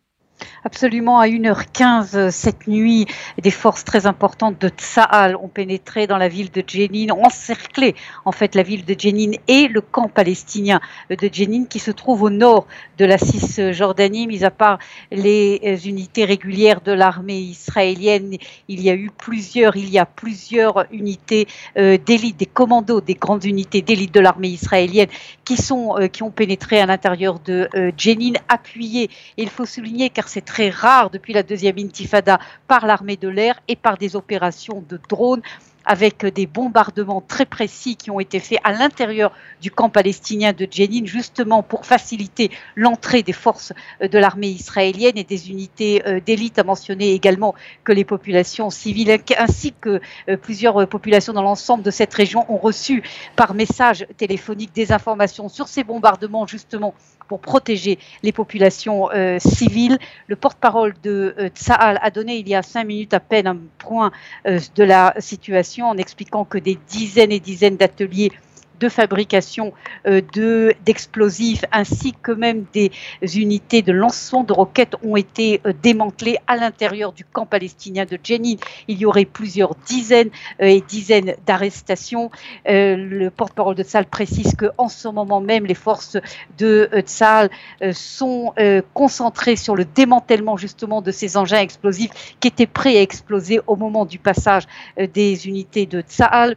Absolument, 0.66 1.20
à 1.20 1.28
1h15 1.28 2.16
euh, 2.16 2.30
cette 2.32 2.68
nuit, 2.68 3.06
des 3.42 3.52
forces 3.52 3.84
très 3.84 4.06
importantes 4.06 4.60
de 4.60 4.70
Tsahal 4.70 5.36
ont 5.36 5.48
pénétré 5.48 6.08
dans 6.08 6.18
la 6.18 6.28
ville 6.28 6.52
de 6.52 6.64
Jenin, 6.66 7.12
ont 7.14 7.26
encerclé 7.26 7.96
en 8.26 8.32
fait 8.32 8.56
la 8.56 8.64
ville 8.64 8.86
de 8.86 8.96
Jenin 8.98 9.32
et 9.48 9.68
le 9.68 9.82
camp 9.82 10.08
palestinien 10.08 10.80
de 11.10 11.30
Jenin 11.32 11.66
qui 11.66 11.80
se 11.80 11.92
trouve 11.92 12.24
au 12.24 12.30
nord 12.30 12.68
de 12.98 13.06
la 13.06 13.18
Cisjordanie, 13.18 14.28
mis 14.28 14.44
à 14.44 14.52
part 14.52 14.80
les 15.12 15.60
euh, 15.66 15.78
unités 15.78 16.26
régulières 16.26 16.82
de 16.82 16.92
l'armée 16.92 17.40
israélienne. 17.40 18.38
Il 18.68 18.82
y 18.82 18.90
a 18.90 18.96
eu 18.96 19.12
plusieurs, 19.16 19.76
il 19.76 19.90
y 19.90 20.00
a 20.00 20.06
plusieurs 20.06 20.86
unités 20.92 21.48
euh, 21.78 21.98
d'élite, 21.98 22.38
des 22.38 22.46
commandos, 22.46 23.02
des 23.02 23.16
grandes 23.16 23.46
unités 23.46 23.82
d'élite 23.82 24.14
de 24.14 24.20
l'armée 24.20 24.50
israélienne 24.50 25.10
qui 25.44 25.58
sont, 25.58 25.96
qui 26.12 26.24
ont 26.24 26.32
pénétré 26.32 26.80
à 26.80 26.86
l'intérieur 26.86 27.40
de 27.40 27.68
Jenin, 27.98 28.34
appuyés. 28.48 29.10
il 29.38 29.50
faut 29.50 29.66
souligner 29.66 30.10
car 30.10 30.28
c'est 30.34 30.44
très 30.44 30.72
rare 30.72 31.12
depuis 31.12 31.32
la 31.32 31.44
deuxième 31.44 31.78
intifada 31.78 32.40
par 32.68 32.88
l'armée 32.88 33.18
de 33.18 33.28
l'air 33.28 33.60
et 33.68 33.76
par 33.76 34.00
des 34.00 34.16
opérations 34.16 34.84
de 34.90 35.00
drones 35.08 35.44
avec 35.86 36.26
des 36.26 36.48
bombardements 36.48 37.22
très 37.22 37.46
précis 37.46 37.96
qui 37.96 38.10
ont 38.10 38.20
été 38.20 38.40
faits 38.40 38.60
à 38.64 38.72
l'intérieur 38.72 39.32
du 39.62 39.70
camp 39.70 39.90
palestinien 39.90 40.54
de 40.54 40.68
Jenin, 40.70 41.06
justement 41.06 41.62
pour 41.62 41.86
faciliter 41.86 42.52
l'entrée 42.76 43.22
des 43.22 43.34
forces 43.34 43.74
euh, 44.02 44.08
de 44.08 44.18
l'armée 44.18 44.48
israélienne 44.48 45.18
et 45.18 45.24
des 45.24 45.52
unités 45.52 46.02
euh, 46.08 46.20
d'élite, 46.20 46.58
à 46.58 46.64
mentionner 46.64 47.12
également 47.12 47.54
que 47.84 47.92
les 47.92 48.06
populations 48.06 48.70
civiles 48.70 49.20
ainsi 49.38 49.74
que 49.74 50.00
euh, 50.30 50.38
plusieurs 50.38 50.88
populations 50.88 51.34
dans 51.34 51.44
l'ensemble 51.44 51.84
de 51.84 51.92
cette 51.92 52.14
région 52.14 52.46
ont 52.52 52.58
reçu 52.58 53.04
par 53.36 53.54
message 53.54 54.08
téléphonique 54.18 54.74
des 54.74 54.92
informations 54.92 55.50
sur 55.50 55.68
ces 55.68 55.84
bombardements, 55.84 56.48
justement 56.48 56.94
pour 57.34 57.40
protéger 57.40 57.98
les 58.22 58.32
populations 58.32 59.10
civiles. 59.40 59.98
Le 60.28 60.36
porte-parole 60.36 60.94
de 61.02 61.34
euh, 61.40 61.50
a 61.68 62.12
donné 62.12 62.36
il 62.36 62.48
y 62.48 62.54
a 62.54 62.62
cinq 62.62 62.86
minutes 62.86 63.16
à 63.16 63.20
peine 63.20 63.48
un 63.48 63.58
point 63.80 64.12
de 64.46 64.84
la 64.84 65.16
situation 65.18 65.88
en 65.88 65.98
expliquant 65.98 66.46
que 66.46 66.60
des 66.60 66.78
dizaines 66.88 67.32
et 67.32 67.40
dizaines 67.40 67.76
d'ateliers 67.76 68.32
de 68.80 68.90
fabrication 68.90 69.74
euh, 70.08 70.22
de, 70.34 70.74
d'explosifs 70.86 71.66
ainsi 71.72 72.14
que 72.14 72.32
même 72.32 72.66
des 72.74 72.92
unités 73.36 73.82
de 73.82 73.92
lancement 73.92 74.44
de 74.44 74.54
roquettes 74.54 74.96
ont 75.04 75.16
été 75.16 75.62
euh, 75.66 75.74
démantelées 75.82 76.38
à 76.48 76.56
l'intérieur 76.56 77.14
du 77.14 77.26
camp 77.26 77.46
palestinien 77.46 78.06
de 78.06 78.18
Jenin. 78.24 78.56
Il 78.88 78.98
y 78.98 79.06
aurait 79.06 79.26
plusieurs 79.26 79.76
dizaines 79.86 80.30
euh, 80.62 80.66
et 80.66 80.82
dizaines 80.82 81.36
d'arrestations. 81.46 82.30
le 82.66 83.30
porte-parole 83.30 83.76
de 83.76 83.84
Tzal 83.84 84.06
précise 84.06 84.56
qu'en 84.56 84.88
ce 84.88 85.08
moment 85.08 85.42
même, 85.42 85.66
les 85.66 85.74
forces 85.76 86.18
de 86.58 86.90
Tzal 87.06 87.50
sont 87.92 88.54
concentrées 88.94 89.56
sur 89.56 89.76
le 89.76 89.86
démantèlement 89.86 90.58
justement 90.58 91.02
de 91.02 91.12
ces 91.12 91.38
engins 91.38 91.60
explosifs 91.60 92.36
qui 92.40 92.48
étaient 92.48 92.68
prêts 92.68 92.98
à 92.98 93.02
exploser 93.02 93.60
au 93.68 93.76
moment 93.76 94.06
du 94.06 94.20
passage 94.20 94.64
des 94.98 95.48
unités 95.48 95.86
de 95.86 96.02
Tzal. 96.02 96.56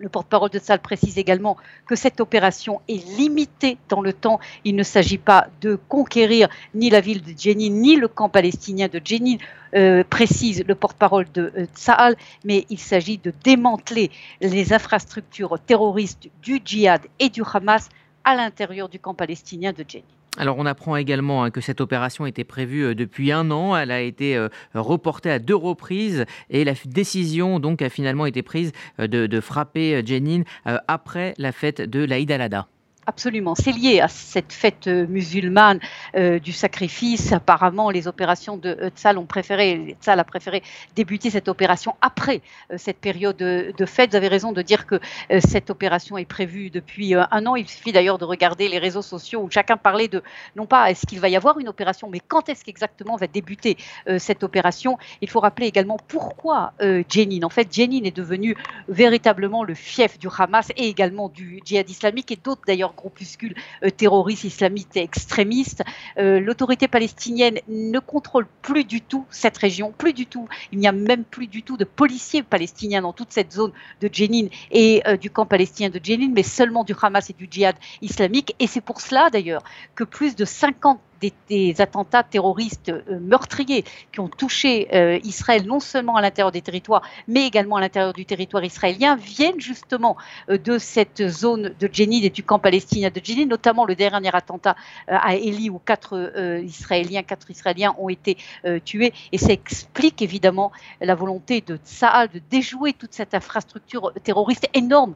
Le 0.00 0.08
porte-parole 0.08 0.48
de 0.48 0.58
Salle 0.58 0.80
précise 0.80 1.18
également 1.18 1.58
que 1.86 1.94
cette 1.94 2.22
opération 2.22 2.80
est 2.88 3.06
limitée 3.18 3.76
dans 3.90 4.00
le 4.00 4.14
temps. 4.14 4.40
Il 4.64 4.74
ne 4.74 4.82
s'agit 4.82 5.18
pas 5.18 5.48
de 5.60 5.78
conquérir 5.88 6.48
ni 6.74 6.88
la 6.88 7.02
ville 7.02 7.20
de 7.20 7.38
Jenin, 7.38 7.68
ni 7.68 7.96
le 7.96 8.08
camp 8.08 8.30
palestinien 8.30 8.88
de 8.88 8.98
Jenin, 9.04 9.36
euh, 9.74 10.02
précise 10.02 10.64
le 10.66 10.74
porte-parole 10.74 11.26
de 11.34 11.52
euh, 11.54 12.14
mais 12.44 12.64
il 12.70 12.78
s'agit 12.78 13.18
de 13.18 13.30
démanteler 13.44 14.10
les 14.40 14.72
infrastructures 14.72 15.58
terroristes 15.60 16.30
du 16.40 16.62
djihad 16.64 17.02
et 17.18 17.28
du 17.28 17.42
Hamas 17.52 17.90
à 18.24 18.34
l'intérieur 18.34 18.88
du 18.88 18.98
camp 18.98 19.12
palestinien 19.12 19.74
de 19.74 19.84
Jenin. 19.86 20.04
Alors 20.36 20.58
on 20.58 20.66
apprend 20.66 20.96
également 20.96 21.42
hein, 21.42 21.50
que 21.50 21.60
cette 21.60 21.80
opération 21.80 22.24
était 22.24 22.44
prévue 22.44 22.84
euh, 22.84 22.94
depuis 22.94 23.32
un 23.32 23.50
an, 23.50 23.76
elle 23.76 23.90
a 23.90 24.00
été 24.00 24.36
euh, 24.36 24.48
reportée 24.74 25.30
à 25.30 25.40
deux 25.40 25.56
reprises 25.56 26.24
et 26.50 26.64
la 26.64 26.74
décision 26.84 27.58
donc 27.58 27.82
a 27.82 27.88
finalement 27.88 28.26
été 28.26 28.42
prise 28.42 28.70
euh, 29.00 29.08
de, 29.08 29.40
frapper 29.40 30.02
Jenin 30.06 30.42
après 30.86 31.34
la 31.38 31.50
fête 31.50 31.80
de 31.80 32.04
l'Aïd 32.04 32.30
al-Adha. 32.30 32.68
Absolument, 33.06 33.54
c'est 33.54 33.72
lié 33.72 34.00
à 34.00 34.08
cette 34.08 34.52
fête 34.52 34.86
euh, 34.86 35.06
musulmane 35.06 35.80
euh, 36.16 36.38
du 36.38 36.52
sacrifice. 36.52 37.32
Apparemment, 37.32 37.88
les 37.88 38.06
opérations 38.06 38.58
de 38.58 38.68
euh, 38.68 38.90
Tzal 38.90 39.16
ont 39.16 39.24
préféré, 39.24 39.96
Tzal 40.02 40.20
a 40.20 40.24
préféré 40.24 40.62
débuter 40.94 41.30
cette 41.30 41.48
opération 41.48 41.96
après 42.02 42.42
cette 42.76 42.98
période 42.98 43.38
de, 43.38 43.86
fête. 43.86 44.10
Vous 44.10 44.16
avez 44.16 44.28
raison 44.28 44.52
de 44.52 44.60
dire 44.62 44.86
que 44.86 45.00
cette 45.40 45.70
opération 45.70 46.18
est 46.18 46.26
prévue 46.26 46.68
depuis 46.70 47.14
un 47.14 47.46
an. 47.46 47.56
Il 47.56 47.66
suffit 47.66 47.90
d'ailleurs 47.90 48.18
de 48.18 48.24
regarder 48.24 48.68
les 48.68 48.78
réseaux 48.78 49.02
sociaux 49.02 49.40
où 49.40 49.50
chacun 49.50 49.76
parlait 49.76 50.08
de 50.08 50.22
non 50.54 50.66
pas 50.66 50.90
est-ce 50.90 51.06
qu'il 51.06 51.20
va 51.20 51.28
y 51.28 51.36
avoir 51.36 51.58
une 51.58 51.68
opération, 51.68 52.08
mais 52.10 52.20
quand 52.20 52.48
est-ce 52.48 52.64
qu'exactement 52.64 53.16
va 53.16 53.26
débuter 53.26 53.76
cette 54.18 54.44
opération. 54.44 54.98
Il 55.20 55.28
faut 55.28 55.40
rappeler 55.40 55.66
également 55.66 55.98
pourquoi 56.08 56.72
Jenin. 56.80 57.42
En 57.42 57.50
fait, 57.50 57.72
Jenin 57.74 58.04
est 58.04 58.16
devenu 58.16 58.56
véritablement 58.88 59.64
le 59.64 59.74
fief 59.74 60.18
du 60.18 60.28
Hamas 60.36 60.70
et 60.76 60.88
également 60.88 61.28
du 61.28 61.60
djihad 61.64 61.88
islamique 61.88 62.30
et 62.30 62.36
d'autres 62.36 62.62
d'ailleurs 62.66 62.94
groupuscules 63.00 63.54
euh, 63.82 63.90
terroristes 63.90 64.44
islamistes 64.44 64.96
et 64.96 65.02
extrémistes. 65.02 65.82
Euh, 66.18 66.38
l'autorité 66.38 66.86
palestinienne 66.86 67.58
ne 67.68 67.98
contrôle 67.98 68.46
plus 68.62 68.84
du 68.84 69.00
tout 69.00 69.24
cette 69.30 69.56
région, 69.56 69.92
plus 69.96 70.12
du 70.12 70.26
tout. 70.26 70.48
Il 70.72 70.78
n'y 70.78 70.86
a 70.86 70.92
même 70.92 71.24
plus 71.24 71.46
du 71.46 71.62
tout 71.62 71.76
de 71.76 71.84
policiers 71.84 72.42
palestiniens 72.42 73.02
dans 73.02 73.12
toute 73.12 73.32
cette 73.32 73.52
zone 73.52 73.72
de 74.00 74.08
Jenin 74.12 74.48
et 74.70 75.02
euh, 75.06 75.16
du 75.16 75.30
camp 75.30 75.46
palestinien 75.46 75.90
de 75.90 76.00
Jenin, 76.02 76.30
mais 76.32 76.42
seulement 76.42 76.84
du 76.84 76.94
Hamas 77.00 77.30
et 77.30 77.32
du 77.32 77.48
djihad 77.50 77.76
islamique. 78.02 78.54
Et 78.58 78.66
c'est 78.66 78.80
pour 78.80 79.00
cela 79.00 79.30
d'ailleurs 79.30 79.62
que 79.94 80.04
plus 80.04 80.36
de 80.36 80.44
50 80.44 81.00
des, 81.48 81.80
attentats 81.80 82.22
terroristes 82.22 82.88
euh, 82.90 83.18
meurtriers 83.20 83.84
qui 84.12 84.20
ont 84.20 84.28
touché 84.28 84.88
euh, 84.94 85.18
Israël 85.24 85.66
non 85.66 85.80
seulement 85.80 86.16
à 86.16 86.22
l'intérieur 86.22 86.52
des 86.52 86.62
territoires, 86.62 87.02
mais 87.28 87.46
également 87.46 87.76
à 87.76 87.80
l'intérieur 87.80 88.12
du 88.12 88.24
territoire 88.24 88.64
israélien, 88.64 89.16
viennent 89.16 89.60
justement 89.60 90.16
euh, 90.48 90.58
de 90.58 90.78
cette 90.78 91.28
zone 91.28 91.74
de 91.78 91.88
Jenin 91.92 92.22
et 92.22 92.30
du 92.30 92.42
camp 92.42 92.58
palestinien 92.58 93.10
de 93.10 93.20
Jenin, 93.22 93.46
notamment 93.46 93.84
le 93.84 93.94
dernier 93.94 94.34
attentat 94.34 94.76
à 95.08 95.34
Eli 95.34 95.70
où 95.70 95.78
quatre 95.78 96.60
Israéliens, 96.64 97.22
quatre 97.22 97.50
Israéliens 97.50 97.94
ont 97.98 98.08
été 98.08 98.36
tués. 98.84 99.12
Et 99.32 99.38
ça 99.38 99.52
explique 99.52 100.22
évidemment 100.22 100.72
la 101.00 101.14
volonté 101.14 101.60
de 101.60 101.76
Tsahal 101.76 102.28
de 102.28 102.40
déjouer 102.50 102.92
toute 102.92 103.12
cette 103.12 103.34
infrastructure 103.34 104.12
terroriste 104.22 104.68
énorme 104.74 105.14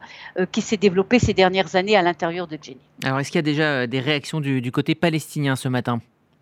qui 0.53 0.63
s'est 0.63 0.77
développée 0.77 1.19
ces 1.19 1.35
dernières 1.35 1.77
années 1.77 1.97
à 1.97 2.03
l'intérieur 2.03 2.47
de 2.47 2.59
Jenin. 2.61 2.79
Alors, 3.05 3.21
est-ce 3.21 3.31
qu'il 3.31 3.39
y 3.39 3.41
a 3.41 3.43
déjà 3.43 3.87
des 3.87 4.01
réactions 4.01 4.41
du 4.41 4.73
côté 4.73 4.95
palestinien 4.95 5.57
ce 5.57 5.69
matin? 5.69 5.94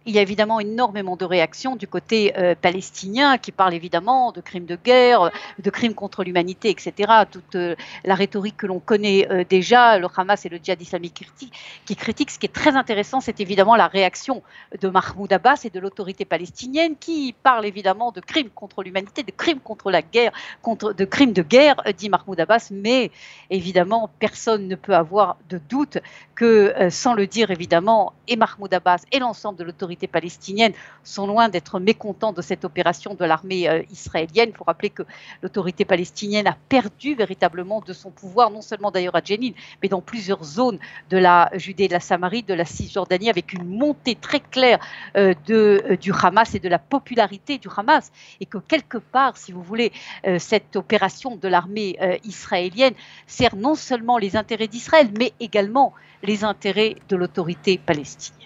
Il 0.06 0.14
y 0.14 0.18
a 0.18 0.22
évidemment 0.22 0.60
énormément 0.60 1.16
de 1.16 1.24
réactions 1.24 1.76
du 1.76 1.86
côté 1.86 2.36
euh, 2.36 2.54
palestinien 2.60 3.38
qui 3.38 3.52
parlent 3.52 3.74
évidemment 3.74 4.32
de 4.32 4.40
crimes 4.40 4.66
de 4.66 4.76
guerre, 4.76 5.30
de 5.58 5.70
crimes 5.70 5.94
contre 5.94 6.24
l'humanité, 6.24 6.70
etc. 6.70 7.12
Toute 7.30 7.54
euh, 7.54 7.76
la 8.04 8.14
rhétorique 8.14 8.56
que 8.56 8.66
l'on 8.66 8.80
connaît 8.80 9.30
euh, 9.30 9.44
déjà, 9.48 9.98
le 9.98 10.08
Hamas 10.16 10.44
et 10.44 10.48
le 10.48 10.58
djihad 10.62 10.80
islamique 10.80 11.14
critique, 11.14 11.54
qui 11.86 11.96
critiquent. 11.96 12.30
Ce 12.30 12.38
qui 12.38 12.46
est 12.46 12.52
très 12.52 12.76
intéressant, 12.76 13.20
c'est 13.20 13.40
évidemment 13.40 13.76
la 13.76 13.86
réaction 13.86 14.42
de 14.80 14.88
Mahmoud 14.88 15.32
Abbas 15.32 15.62
et 15.64 15.70
de 15.70 15.78
l'autorité 15.78 16.24
palestinienne 16.24 16.96
qui 16.98 17.34
parle 17.42 17.64
évidemment 17.64 18.10
de 18.12 18.20
crimes 18.20 18.50
contre 18.50 18.82
l'humanité, 18.82 19.22
de 19.22 19.30
crimes 19.30 19.60
contre 19.60 19.90
la 19.90 20.02
guerre, 20.02 20.32
contre, 20.62 20.92
de 20.92 21.04
crimes 21.04 21.32
de 21.32 21.42
guerre, 21.42 21.76
dit 21.96 22.08
Mahmoud 22.08 22.40
Abbas. 22.40 22.68
Mais 22.72 23.10
évidemment, 23.50 24.10
personne 24.18 24.68
ne 24.68 24.74
peut 24.74 24.94
avoir 24.94 25.36
de 25.48 25.60
doute 25.68 25.98
que, 26.34 26.74
sans 26.90 27.14
le 27.14 27.26
dire 27.26 27.50
évidemment, 27.50 28.12
et 28.26 28.36
Mahmoud 28.36 28.72
Abbas 28.72 29.04
et 29.12 29.18
l'ensemble 29.18 29.58
de 29.58 29.64
l'autorité 29.64 29.91
autorités 29.92 30.06
palestiniennes 30.06 30.72
sont 31.04 31.26
loin 31.26 31.50
d'être 31.50 31.78
mécontents 31.78 32.32
de 32.32 32.40
cette 32.40 32.64
opération 32.64 33.14
de 33.14 33.24
l'armée 33.26 33.68
euh, 33.68 33.82
israélienne. 33.90 34.48
Il 34.50 34.56
faut 34.56 34.64
rappeler 34.64 34.88
que 34.88 35.02
l'autorité 35.42 35.84
palestinienne 35.84 36.46
a 36.46 36.56
perdu 36.68 37.14
véritablement 37.14 37.80
de 37.80 37.92
son 37.92 38.10
pouvoir, 38.10 38.50
non 38.50 38.62
seulement 38.62 38.90
d'ailleurs 38.90 39.16
à 39.16 39.22
Jenin, 39.22 39.52
mais 39.82 39.90
dans 39.90 40.00
plusieurs 40.00 40.42
zones 40.44 40.78
de 41.10 41.18
la 41.18 41.50
Judée 41.54 41.88
de 41.88 41.92
la 41.92 42.00
Samarie, 42.00 42.42
de 42.42 42.54
la 42.54 42.64
Cisjordanie, 42.64 43.28
avec 43.28 43.52
une 43.52 43.66
montée 43.66 44.14
très 44.14 44.40
claire 44.40 44.78
euh, 45.16 45.34
euh, 45.50 45.96
du 45.96 46.12
Hamas 46.12 46.54
et 46.54 46.58
de 46.58 46.70
la 46.70 46.78
popularité 46.78 47.58
du 47.58 47.68
Hamas. 47.76 48.10
Et 48.40 48.46
que 48.46 48.58
quelque 48.58 48.98
part, 48.98 49.36
si 49.36 49.52
vous 49.52 49.62
voulez, 49.62 49.92
cette 50.38 50.76
opération 50.76 51.36
de 51.36 51.48
l'armée 51.48 51.98
israélienne 52.24 52.94
sert 53.26 53.56
non 53.56 53.74
seulement 53.74 54.18
les 54.18 54.36
intérêts 54.36 54.68
d'Israël, 54.68 55.10
mais 55.18 55.32
également 55.40 55.92
les 56.22 56.44
intérêts 56.44 56.96
de 57.08 57.16
l'autorité 57.16 57.78
palestinienne. 57.78 58.41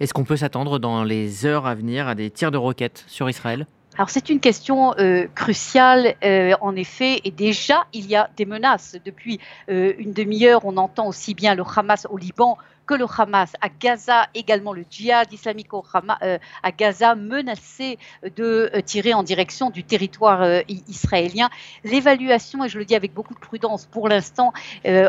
Est-ce 0.00 0.12
qu'on 0.14 0.24
peut 0.24 0.36
s'attendre 0.36 0.78
dans 0.78 1.04
les 1.04 1.46
heures 1.46 1.66
à 1.66 1.74
venir 1.74 2.08
à 2.08 2.14
des 2.14 2.30
tirs 2.30 2.50
de 2.50 2.58
roquettes 2.58 3.04
sur 3.06 3.28
Israël? 3.28 3.66
Alors 3.96 4.10
c'est 4.10 4.28
une 4.28 4.40
question 4.40 4.92
euh, 4.98 5.28
cruciale 5.36 6.16
euh, 6.24 6.54
en 6.60 6.74
effet 6.74 7.20
et 7.22 7.30
déjà 7.30 7.86
il 7.92 8.06
y 8.06 8.16
a 8.16 8.28
des 8.36 8.44
menaces. 8.44 8.96
Depuis 9.04 9.38
euh, 9.68 9.92
une 9.98 10.12
demi-heure 10.12 10.64
on 10.64 10.76
entend 10.78 11.06
aussi 11.06 11.34
bien 11.34 11.54
le 11.54 11.62
Hamas 11.62 12.06
au 12.10 12.16
Liban 12.16 12.58
que 12.86 12.94
le 12.94 13.06
Hamas 13.06 13.52
à 13.60 13.68
Gaza, 13.68 14.28
également 14.34 14.72
le 14.72 14.84
djihad 14.88 15.32
islamique 15.32 15.68
euh, 15.74 16.38
à 16.62 16.72
Gaza, 16.72 17.14
menacé 17.14 17.98
de 18.22 18.70
euh, 18.74 18.80
tirer 18.82 19.14
en 19.14 19.22
direction 19.22 19.70
du 19.70 19.84
territoire 19.84 20.42
euh, 20.42 20.60
israélien. 20.68 21.48
L'évaluation, 21.84 22.64
et 22.64 22.68
je 22.68 22.78
le 22.78 22.84
dis 22.84 22.94
avec 22.94 23.14
beaucoup 23.14 23.34
de 23.34 23.38
prudence 23.38 23.86
pour 23.86 24.08
l'instant, 24.08 24.52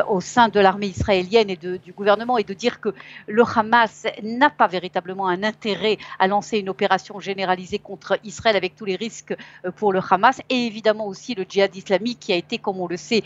au 0.08 0.20
sein 0.20 0.48
de 0.48 0.60
l'armée 0.60 0.86
israélienne 0.86 1.50
et 1.50 1.56
du 1.56 1.92
gouvernement, 1.92 2.38
est 2.38 2.48
de 2.48 2.54
dire 2.54 2.80
que 2.80 2.94
le 3.26 3.42
Hamas 3.42 4.06
n'a 4.22 4.50
pas 4.50 4.66
véritablement 4.66 5.28
un 5.28 5.42
intérêt 5.42 5.98
à 6.18 6.26
lancer 6.26 6.58
une 6.58 6.68
opération 6.68 7.20
généralisée 7.20 7.78
contre 7.78 8.18
Israël 8.24 8.56
avec 8.56 8.74
tous 8.76 8.84
les 8.84 8.96
risques 8.96 9.34
pour 9.76 9.92
le 9.92 10.00
Hamas 10.08 10.40
et 10.48 10.66
évidemment 10.66 11.06
aussi 11.06 11.34
le 11.34 11.44
djihad 11.48 11.74
islamique 11.74 12.20
qui 12.20 12.32
a 12.32 12.36
été, 12.36 12.58
comme 12.58 12.80
on 12.80 12.86
le 12.86 12.96
sait, 12.96 13.22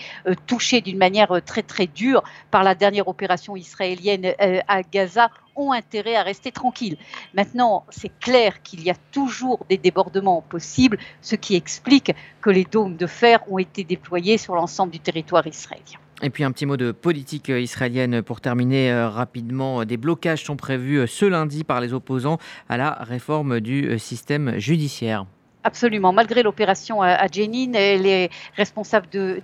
touché 0.46 0.80
d'une 0.80 0.98
manière 0.98 1.40
très 1.44 1.62
très 1.62 1.86
dure 1.86 2.22
par 2.50 2.62
la 2.62 2.74
dernière 2.74 3.08
opération 3.08 3.56
israélienne 3.56 4.34
euh, 4.39 4.39
à 4.40 4.82
Gaza 4.82 5.30
ont 5.56 5.72
intérêt 5.72 6.16
à 6.16 6.22
rester 6.22 6.50
tranquilles. 6.52 6.96
Maintenant, 7.34 7.84
c'est 7.90 8.12
clair 8.20 8.62
qu'il 8.62 8.82
y 8.82 8.90
a 8.90 8.94
toujours 9.12 9.64
des 9.68 9.76
débordements 9.76 10.42
possibles, 10.42 10.98
ce 11.20 11.36
qui 11.36 11.54
explique 11.56 12.12
que 12.40 12.50
les 12.50 12.64
dômes 12.64 12.96
de 12.96 13.06
fer 13.06 13.40
ont 13.50 13.58
été 13.58 13.84
déployés 13.84 14.38
sur 14.38 14.54
l'ensemble 14.54 14.92
du 14.92 15.00
territoire 15.00 15.46
israélien. 15.46 15.98
Et 16.22 16.30
puis 16.30 16.44
un 16.44 16.52
petit 16.52 16.66
mot 16.66 16.76
de 16.76 16.92
politique 16.92 17.48
israélienne 17.48 18.22
pour 18.22 18.42
terminer 18.42 18.92
euh, 18.92 19.08
rapidement. 19.08 19.84
Des 19.86 19.96
blocages 19.96 20.44
sont 20.44 20.56
prévus 20.56 21.06
ce 21.06 21.24
lundi 21.24 21.64
par 21.64 21.80
les 21.80 21.94
opposants 21.94 22.38
à 22.68 22.76
la 22.76 22.92
réforme 22.92 23.60
du 23.60 23.98
système 23.98 24.58
judiciaire. 24.58 25.24
Absolument. 25.62 26.12
Malgré 26.12 26.42
l'opération 26.42 27.02
à 27.02 27.26
Jenin, 27.26 27.72
les 27.72 28.30
responsables 28.56 29.08
de, 29.10 29.40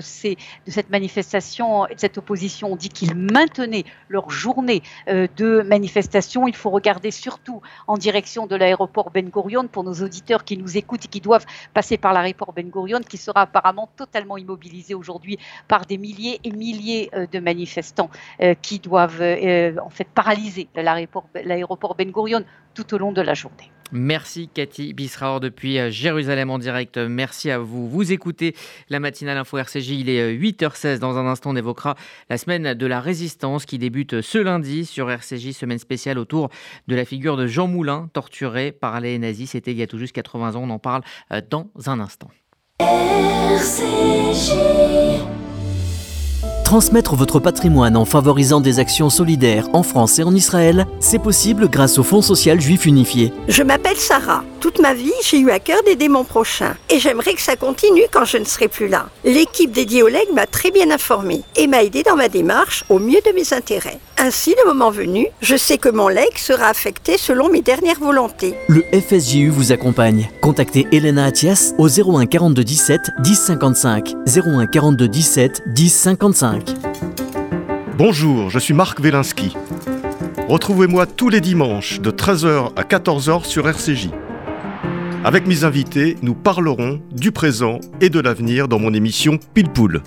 ces, 0.00 0.36
de 0.66 0.70
cette 0.70 0.90
manifestation 0.90 1.86
et 1.86 1.94
de 1.94 2.00
cette 2.00 2.18
opposition 2.18 2.72
ont 2.72 2.76
dit 2.76 2.88
qu'ils 2.88 3.14
maintenaient 3.14 3.84
leur 4.08 4.30
journée 4.30 4.82
euh, 5.08 5.28
de 5.36 5.62
manifestation. 5.62 6.48
Il 6.48 6.56
faut 6.56 6.70
regarder 6.70 7.12
surtout 7.12 7.62
en 7.86 7.96
direction 7.96 8.48
de 8.48 8.56
l'aéroport 8.56 9.10
Ben 9.10 9.28
Gurion 9.28 9.68
pour 9.68 9.84
nos 9.84 9.94
auditeurs 9.94 10.44
qui 10.44 10.56
nous 10.56 10.76
écoutent 10.76 11.04
et 11.04 11.08
qui 11.08 11.20
doivent 11.20 11.46
passer 11.72 11.98
par 11.98 12.12
l'aéroport 12.12 12.52
Ben 12.52 12.68
Gurion, 12.68 13.00
qui 13.08 13.16
sera 13.16 13.42
apparemment 13.42 13.88
totalement 13.96 14.36
immobilisé 14.36 14.94
aujourd'hui 14.94 15.38
par 15.68 15.86
des 15.86 15.98
milliers 15.98 16.40
et 16.42 16.50
milliers 16.50 17.10
euh, 17.14 17.26
de 17.30 17.38
manifestants 17.38 18.10
euh, 18.40 18.54
qui 18.60 18.80
doivent 18.80 19.22
en 19.22 19.90
fait 19.90 20.08
paralyser 20.14 20.68
l'aéroport 20.74 21.94
Ben 21.94 22.10
Gurion 22.10 22.44
tout 22.74 22.92
au 22.92 22.98
long 22.98 23.12
de 23.12 23.22
la 23.22 23.34
journée. 23.34 23.70
Merci 23.92 24.48
Cathy 24.48 24.92
Bisraor 24.92 25.40
depuis 25.44 25.78
euh, 25.78 25.90
Jérusalem 25.90 26.50
en 26.50 26.58
direct. 26.58 26.98
Merci 26.98 27.50
à 27.50 27.58
vous. 27.58 27.88
Vous 27.88 28.10
écoutez 28.12 28.56
la 28.88 28.98
matinale 28.98 29.36
info 29.36 29.58
RCJ. 29.58 29.90
Il 29.90 30.08
est 30.08 30.34
8h16. 30.36 30.86
Euh, 30.86 30.98
Dans 30.98 31.18
un 31.18 31.26
instant, 31.26 31.50
on 31.50 31.56
évoquera 31.56 31.94
la 32.30 32.38
semaine 32.38 32.74
de 32.74 32.86
la 32.86 33.00
résistance 33.00 33.66
qui 33.66 33.78
débute 33.78 34.20
ce 34.22 34.38
lundi 34.38 34.84
sur 34.84 35.10
RCJ, 35.10 35.52
semaine 35.52 35.78
spéciale 35.78 36.18
autour 36.18 36.50
de 36.88 36.96
la 36.96 37.04
figure 37.04 37.36
de 37.36 37.46
Jean 37.46 37.68
Moulin, 37.68 38.08
torturé 38.12 38.72
par 38.72 39.00
les 39.00 39.18
nazis. 39.18 39.50
C'était 39.50 39.70
il 39.70 39.78
y 39.78 39.82
a 39.82 39.86
tout 39.86 39.98
juste 39.98 40.14
80 40.14 40.56
ans. 40.56 40.62
On 40.64 40.70
en 40.70 40.78
parle 40.78 41.02
euh, 41.32 41.40
dans 41.48 41.70
un 41.86 42.00
instant. 42.00 42.30
RCJ. 42.80 44.50
Transmettre 46.74 47.14
votre 47.14 47.38
patrimoine 47.38 47.96
en 47.96 48.04
favorisant 48.04 48.60
des 48.60 48.80
actions 48.80 49.08
solidaires 49.08 49.68
en 49.74 49.84
France 49.84 50.18
et 50.18 50.24
en 50.24 50.34
Israël, 50.34 50.86
c'est 50.98 51.20
possible 51.20 51.68
grâce 51.68 51.98
au 51.98 52.02
Fonds 52.02 52.20
social 52.20 52.60
juif 52.60 52.84
unifié. 52.84 53.32
Je 53.46 53.62
m'appelle 53.62 53.96
Sarah. 53.96 54.42
Toute 54.58 54.80
ma 54.80 54.92
vie, 54.92 55.12
j'ai 55.22 55.38
eu 55.38 55.50
à 55.50 55.60
cœur 55.60 55.80
d'aider 55.84 56.08
mon 56.08 56.24
prochain. 56.24 56.74
Et 56.90 56.98
j'aimerais 56.98 57.34
que 57.34 57.42
ça 57.42 57.54
continue 57.54 58.02
quand 58.10 58.24
je 58.24 58.38
ne 58.38 58.44
serai 58.44 58.66
plus 58.66 58.88
là. 58.88 59.06
L'équipe 59.24 59.70
dédiée 59.70 60.02
au 60.02 60.08
legs 60.08 60.32
m'a 60.34 60.48
très 60.48 60.72
bien 60.72 60.90
informée 60.90 61.42
et 61.54 61.68
m'a 61.68 61.84
aidé 61.84 62.02
dans 62.02 62.16
ma 62.16 62.28
démarche 62.28 62.82
au 62.88 62.98
mieux 62.98 63.20
de 63.24 63.32
mes 63.36 63.54
intérêts. 63.54 64.00
Ainsi, 64.16 64.54
le 64.62 64.68
moment 64.68 64.90
venu, 64.90 65.26
je 65.42 65.56
sais 65.56 65.76
que 65.76 65.88
mon 65.88 66.08
leg 66.08 66.36
sera 66.36 66.66
affecté 66.66 67.18
selon 67.18 67.50
mes 67.50 67.62
dernières 67.62 67.98
volontés. 67.98 68.54
Le 68.68 68.82
FSJU 68.92 69.48
vous 69.48 69.72
accompagne. 69.72 70.30
Contactez 70.40 70.86
Elena 70.92 71.24
Atias 71.24 71.74
au 71.78 71.88
01 71.88 72.26
42 72.26 72.62
17 72.62 73.00
10 73.20 73.34
55. 73.34 74.14
01 74.26 74.66
42 74.66 75.08
17 75.08 75.62
10 75.66 75.88
55. 75.90 76.74
Bonjour, 77.98 78.50
je 78.50 78.58
suis 78.58 78.74
Marc 78.74 79.00
Wielinski. 79.00 79.56
Retrouvez-moi 80.48 81.06
tous 81.06 81.28
les 81.28 81.40
dimanches 81.40 82.00
de 82.00 82.10
13h 82.10 82.72
à 82.76 82.82
14h 82.82 83.44
sur 83.44 83.68
RCJ. 83.68 84.10
Avec 85.24 85.46
mes 85.46 85.64
invités, 85.64 86.16
nous 86.22 86.34
parlerons 86.34 87.00
du 87.10 87.32
présent 87.32 87.80
et 88.00 88.10
de 88.10 88.20
l'avenir 88.20 88.68
dans 88.68 88.78
mon 88.78 88.92
émission 88.92 89.38
Pile 89.54 89.70
Poule. 89.70 90.02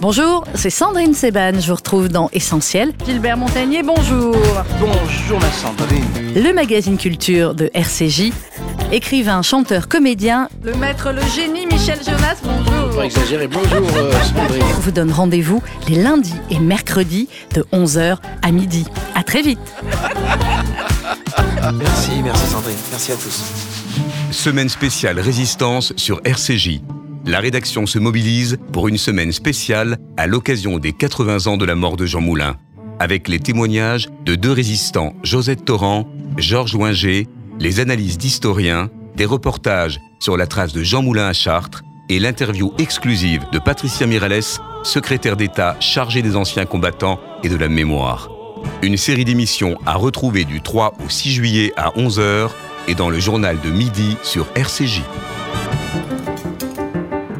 Bonjour, 0.00 0.44
c'est 0.54 0.70
Sandrine 0.70 1.12
Seban. 1.12 1.60
Je 1.60 1.68
vous 1.68 1.74
retrouve 1.74 2.08
dans 2.08 2.30
Essentiel. 2.32 2.94
Gilbert 3.04 3.36
Montagnier, 3.36 3.82
bonjour. 3.82 4.34
Bonjour 4.80 5.38
ma 5.38 5.50
Sandrine. 5.52 6.04
Le 6.34 6.54
magazine 6.54 6.96
culture 6.96 7.54
de 7.54 7.70
RCJ. 7.74 8.32
Écrivain, 8.92 9.42
chanteur, 9.42 9.88
comédien. 9.88 10.48
Le 10.64 10.74
maître, 10.74 11.12
le 11.12 11.20
génie 11.20 11.66
Michel 11.66 11.98
Jonas, 12.02 12.36
bonjour. 12.42 12.96
Pas 12.96 13.04
exagérer, 13.04 13.46
bonjour 13.46 13.86
euh, 13.94 14.12
Sandrine. 14.22 14.62
Vous 14.80 14.90
donne 14.90 15.12
rendez-vous 15.12 15.62
les 15.86 15.96
lundis 15.96 16.34
et 16.50 16.58
mercredis 16.58 17.28
de 17.54 17.66
11h 17.70 18.16
à 18.40 18.52
midi. 18.52 18.86
À 19.14 19.22
très 19.22 19.42
vite. 19.42 19.60
merci, 21.74 22.22
merci 22.24 22.46
Sandrine. 22.46 22.78
Merci 22.90 23.12
à 23.12 23.16
tous. 23.16 23.44
Semaine 24.32 24.70
spéciale 24.70 25.20
résistance 25.20 25.92
sur 25.96 26.22
RCJ. 26.24 26.80
La 27.26 27.40
rédaction 27.40 27.86
se 27.86 27.98
mobilise 27.98 28.58
pour 28.72 28.88
une 28.88 28.96
semaine 28.96 29.32
spéciale 29.32 29.98
à 30.16 30.26
l'occasion 30.26 30.78
des 30.78 30.92
80 30.92 31.46
ans 31.46 31.56
de 31.56 31.66
la 31.66 31.74
mort 31.74 31.96
de 31.96 32.06
Jean 32.06 32.20
Moulin, 32.20 32.56
avec 32.98 33.28
les 33.28 33.38
témoignages 33.38 34.08
de 34.24 34.34
deux 34.34 34.52
résistants, 34.52 35.14
Josette 35.22 35.64
Torrent, 35.64 36.08
Georges 36.38 36.74
Winger, 36.74 37.26
les 37.58 37.80
analyses 37.80 38.16
d'historiens, 38.16 38.88
des 39.16 39.26
reportages 39.26 40.00
sur 40.18 40.36
la 40.36 40.46
trace 40.46 40.72
de 40.72 40.82
Jean 40.82 41.02
Moulin 41.02 41.26
à 41.26 41.32
Chartres 41.34 41.82
et 42.08 42.18
l'interview 42.18 42.72
exclusive 42.78 43.44
de 43.52 43.58
Patricia 43.58 44.06
Mirales, 44.06 44.58
secrétaire 44.82 45.36
d'État 45.36 45.76
chargée 45.78 46.22
des 46.22 46.36
anciens 46.36 46.64
combattants 46.64 47.20
et 47.42 47.50
de 47.50 47.56
la 47.56 47.68
mémoire. 47.68 48.30
Une 48.82 48.96
série 48.96 49.24
d'émissions 49.24 49.78
à 49.84 49.94
retrouver 49.94 50.44
du 50.44 50.62
3 50.62 50.94
au 51.04 51.08
6 51.08 51.32
juillet 51.32 51.72
à 51.76 51.90
11h 51.90 52.48
et 52.88 52.94
dans 52.94 53.10
le 53.10 53.20
journal 53.20 53.58
de 53.62 53.70
midi 53.70 54.16
sur 54.22 54.46
RCJ. 54.54 55.02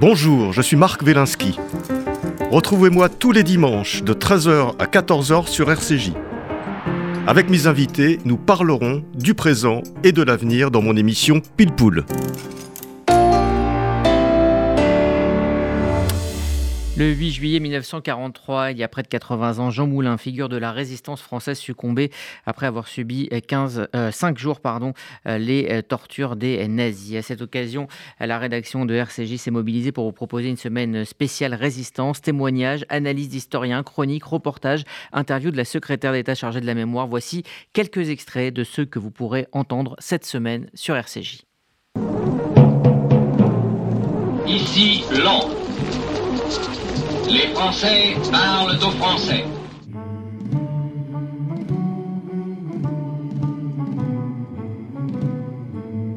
Bonjour, 0.01 0.55
je 0.55 0.63
suis 0.63 0.79
Marc 0.79 1.03
Wielinski. 1.03 1.59
Retrouvez-moi 2.51 3.11
tous 3.11 3.33
les 3.33 3.43
dimanches 3.43 4.03
de 4.03 4.15
13h 4.15 4.73
à 4.79 4.87
14h 4.87 5.47
sur 5.47 5.71
RCJ. 5.71 6.13
Avec 7.27 7.51
mes 7.51 7.67
invités, 7.67 8.19
nous 8.25 8.39
parlerons 8.39 9.05
du 9.15 9.35
présent 9.35 9.83
et 10.03 10.13
de 10.13 10.23
l'avenir 10.23 10.71
dans 10.71 10.81
mon 10.81 10.97
émission 10.97 11.43
Pile 11.59 11.73
Poule. 11.73 12.07
Le 17.01 17.15
8 17.15 17.31
juillet 17.31 17.61
1943, 17.61 18.73
il 18.73 18.77
y 18.77 18.83
a 18.83 18.89
près 18.89 19.01
de 19.03 19.09
80 19.09 19.59
ans, 19.59 19.71
Jean 19.71 19.87
Moulin, 19.87 20.19
figure 20.19 20.51
de 20.51 20.59
la 20.59 20.71
résistance 20.71 21.23
française, 21.23 21.59
succombait 21.59 22.11
après 22.45 22.67
avoir 22.67 22.89
subi 22.89 23.31
15, 23.49 23.89
5 24.11 24.37
jours 24.37 24.61
pardon, 24.61 24.93
les 25.25 25.83
tortures 25.83 26.37
des 26.37 26.69
nazis. 26.69 27.17
À 27.17 27.23
cette 27.23 27.41
occasion, 27.41 27.89
la 28.21 28.39
rédaction 28.39 28.85
de 28.85 28.93
RCJ 28.93 29.37
s'est 29.37 29.51
mobilisée 29.51 29.93
pour 29.93 30.05
vous 30.05 30.13
proposer 30.13 30.51
une 30.51 30.59
semaine 30.59 31.07
spéciale 31.07 31.55
résistance, 31.55 32.21
témoignages, 32.21 32.85
analyses 32.91 33.31
d'historiens, 33.31 33.83
chroniques, 33.83 34.25
reportages, 34.25 34.85
interviews 35.15 35.53
de 35.53 35.57
la 35.57 35.65
secrétaire 35.65 36.13
d'État 36.13 36.35
chargée 36.35 36.61
de 36.61 36.67
la 36.67 36.75
mémoire. 36.75 37.07
Voici 37.07 37.45
quelques 37.73 38.11
extraits 38.11 38.53
de 38.53 38.63
ceux 38.63 38.85
que 38.85 38.99
vous 38.99 39.11
pourrez 39.11 39.47
entendre 39.53 39.97
cette 40.01 40.27
semaine 40.27 40.69
sur 40.75 40.97
RCJ. 40.97 41.45
Ici, 44.47 45.03
Lent. 45.25 45.49
Les 47.31 47.47
Français 47.55 48.17
parlent 48.33 48.77
aux 48.77 48.91
Français. 48.99 49.45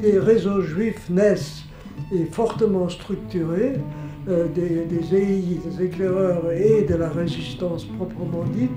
Des 0.00 0.18
réseaux 0.18 0.60
juifs 0.62 1.08
naissent 1.08 1.62
et 2.12 2.24
fortement 2.24 2.88
structurés, 2.88 3.74
euh, 4.28 4.48
des, 4.48 4.86
des 4.86 5.84
éclaireurs 5.84 6.50
et 6.50 6.82
de 6.82 6.96
la 6.96 7.10
résistance 7.10 7.84
proprement 7.84 8.44
dite. 8.52 8.70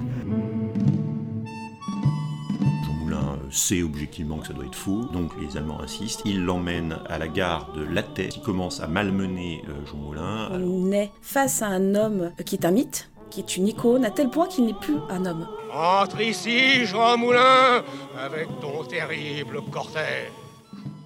Moulin 3.47 3.51
sait 3.51 3.81
objectivement 3.81 4.37
que 4.37 4.47
ça 4.47 4.53
doit 4.53 4.65
être 4.65 4.75
faux, 4.75 5.05
donc 5.13 5.31
les 5.41 5.57
Allemands 5.57 5.81
insistent. 5.81 6.21
Ils 6.25 6.43
l'emmènent 6.43 6.97
à 7.07 7.17
la 7.17 7.27
gare 7.27 7.71
de 7.75 7.83
Lattès, 7.83 8.29
qui 8.29 8.41
commence 8.41 8.81
à 8.81 8.87
malmener 8.87 9.63
euh, 9.67 9.85
Jean 9.85 9.97
Moulin. 9.97 10.49
On 10.53 10.91
est 10.91 11.11
face 11.21 11.61
à 11.61 11.67
un 11.67 11.95
homme 11.95 12.31
qui 12.45 12.55
est 12.55 12.65
un 12.65 12.71
mythe, 12.71 13.09
qui 13.29 13.39
est 13.39 13.57
une 13.57 13.67
icône, 13.67 14.05
à 14.05 14.11
tel 14.11 14.29
point 14.29 14.47
qu'il 14.47 14.65
n'est 14.65 14.73
plus 14.73 14.97
un 15.09 15.25
homme. 15.25 15.47
Entre 15.73 16.21
ici, 16.21 16.85
Jean 16.85 17.17
Moulin, 17.17 17.83
avec 18.19 18.47
ton 18.61 18.83
terrible 18.83 19.61
cortège. 19.71 20.31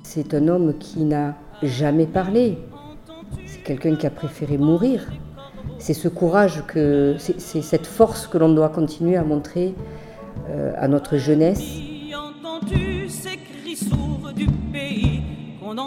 C'est 0.03 0.33
un 0.33 0.47
homme 0.47 0.77
qui 0.77 1.03
n'a 1.03 1.35
jamais 1.61 2.07
parlé. 2.07 2.57
C'est 3.45 3.63
quelqu'un 3.63 3.95
qui 3.95 4.05
a 4.05 4.11
préféré 4.11 4.57
mourir. 4.57 5.05
C'est 5.77 5.93
ce 5.93 6.07
courage 6.07 6.63
que, 6.67 7.15
c'est 7.17 7.61
cette 7.61 7.87
force 7.87 8.27
que 8.27 8.37
l'on 8.37 8.53
doit 8.53 8.69
continuer 8.69 9.15
à 9.15 9.23
montrer 9.23 9.73
euh, 10.49 10.73
à 10.77 10.87
notre 10.87 11.17
jeunesse. 11.17 11.90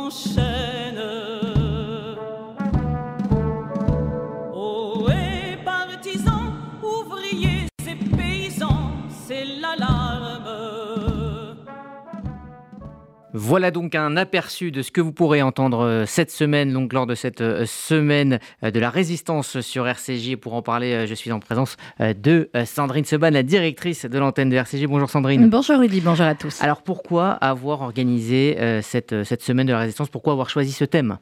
Enchaîne 0.05 1.54
Voilà 13.37 13.73
donc 13.73 13.97
un 13.97 14.17
aperçu 14.17 14.71
de 14.71 14.81
ce 14.81 14.93
que 14.93 15.01
vous 15.01 15.11
pourrez 15.11 15.43
entendre 15.43 15.81
euh, 15.81 16.07
cette 16.07 16.31
semaine, 16.31 16.73
donc 16.73 16.93
lors 16.93 17.05
de 17.05 17.17
cette 17.17 17.41
euh, 17.41 17.67
semaine 17.67 18.39
euh, 18.63 18.71
de 18.71 18.79
la 18.79 18.91
résistance 18.91 19.61
sur 19.61 19.89
RCJ. 19.89 20.37
Pour 20.37 20.55
en 20.55 20.63
parler, 20.63 21.05
je 21.09 21.15
suis 21.15 21.33
en 21.33 21.41
présence 21.41 21.77
de 21.99 22.49
Sandrine 22.65 23.05
Seban, 23.05 23.31
la 23.31 23.43
directrice 23.43 24.05
de 24.05 24.19
l'antenne 24.21 24.51
de 24.51 24.57
RCJ. 24.57 24.85
Bonjour 24.87 25.11
Sandrine. 25.11 25.49
Bonjour 25.51 25.81
Rudy, 25.81 26.01
bonjour 26.01 26.27
à 26.27 26.37
tous. 26.37 26.63
Alors 26.63 26.83
pourquoi 26.83 27.31
avoir 27.33 27.83
organisé 27.83 28.57
cette, 28.83 29.25
cette 29.25 29.43
semaine 29.43 29.67
de 29.67 29.73
la 29.73 29.81
résistance? 29.81 30.09
Pourquoi 30.09 30.33
avoir 30.33 30.49
choisi 30.49 30.71
ce 30.71 30.85
thème? 30.85 31.19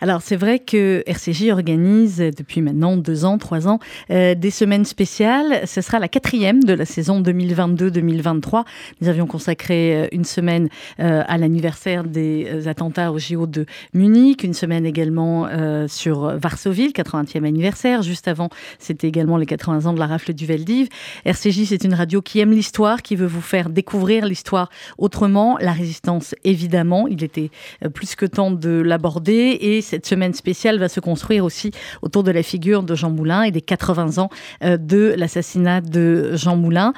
Alors 0.00 0.22
c'est 0.22 0.36
vrai 0.36 0.60
que 0.60 1.02
RCJ 1.06 1.50
organise 1.50 2.18
depuis 2.18 2.62
maintenant 2.62 2.96
deux 2.96 3.26
ans, 3.26 3.36
trois 3.36 3.68
ans, 3.68 3.80
des 4.08 4.50
semaines 4.50 4.86
spéciales. 4.86 5.66
Ce 5.66 5.82
sera 5.82 5.98
la 5.98 6.08
quatrième 6.08 6.64
de 6.64 6.72
la 6.72 6.86
saison 6.86 7.20
2022-2023. 7.20 8.64
Nous 9.02 9.08
avions 9.08 9.26
consacré 9.26 10.08
une 10.12 10.24
semaine 10.24 10.68
à 10.98 11.36
la 11.36 11.49
anniversaire 11.50 12.04
des 12.04 12.68
attentats 12.68 13.10
au 13.10 13.18
JO 13.18 13.46
de 13.46 13.66
Munich, 13.92 14.44
une 14.44 14.54
semaine 14.54 14.86
également 14.86 15.46
euh, 15.46 15.88
sur 15.88 16.38
Varsovie, 16.38 16.86
le 16.86 16.92
80e 16.92 17.44
anniversaire. 17.44 18.02
Juste 18.02 18.28
avant, 18.28 18.50
c'était 18.78 19.08
également 19.08 19.36
les 19.36 19.46
80 19.46 19.86
ans 19.86 19.92
de 19.92 19.98
la 19.98 20.06
rafle 20.06 20.32
du 20.32 20.46
Veldiv. 20.46 20.88
RCJ, 21.24 21.64
c'est 21.64 21.84
une 21.84 21.94
radio 21.94 22.22
qui 22.22 22.38
aime 22.38 22.52
l'histoire, 22.52 23.02
qui 23.02 23.16
veut 23.16 23.26
vous 23.26 23.40
faire 23.40 23.68
découvrir 23.68 24.26
l'histoire 24.26 24.70
autrement. 24.96 25.58
La 25.60 25.72
résistance, 25.72 26.34
évidemment, 26.44 27.08
il 27.08 27.24
était 27.24 27.50
euh, 27.84 27.88
plus 27.88 28.14
que 28.14 28.26
temps 28.26 28.52
de 28.52 28.70
l'aborder. 28.70 29.58
Et 29.60 29.82
cette 29.82 30.06
semaine 30.06 30.34
spéciale 30.34 30.78
va 30.78 30.88
se 30.88 31.00
construire 31.00 31.44
aussi 31.44 31.72
autour 32.02 32.22
de 32.22 32.30
la 32.30 32.42
figure 32.42 32.84
de 32.84 32.94
Jean 32.94 33.10
Moulin 33.10 33.42
et 33.42 33.50
des 33.50 33.62
80 33.62 34.22
ans 34.22 34.30
euh, 34.62 34.76
de 34.76 35.14
l'assassinat 35.16 35.80
de 35.80 36.36
Jean 36.36 36.56
Moulin. 36.56 36.92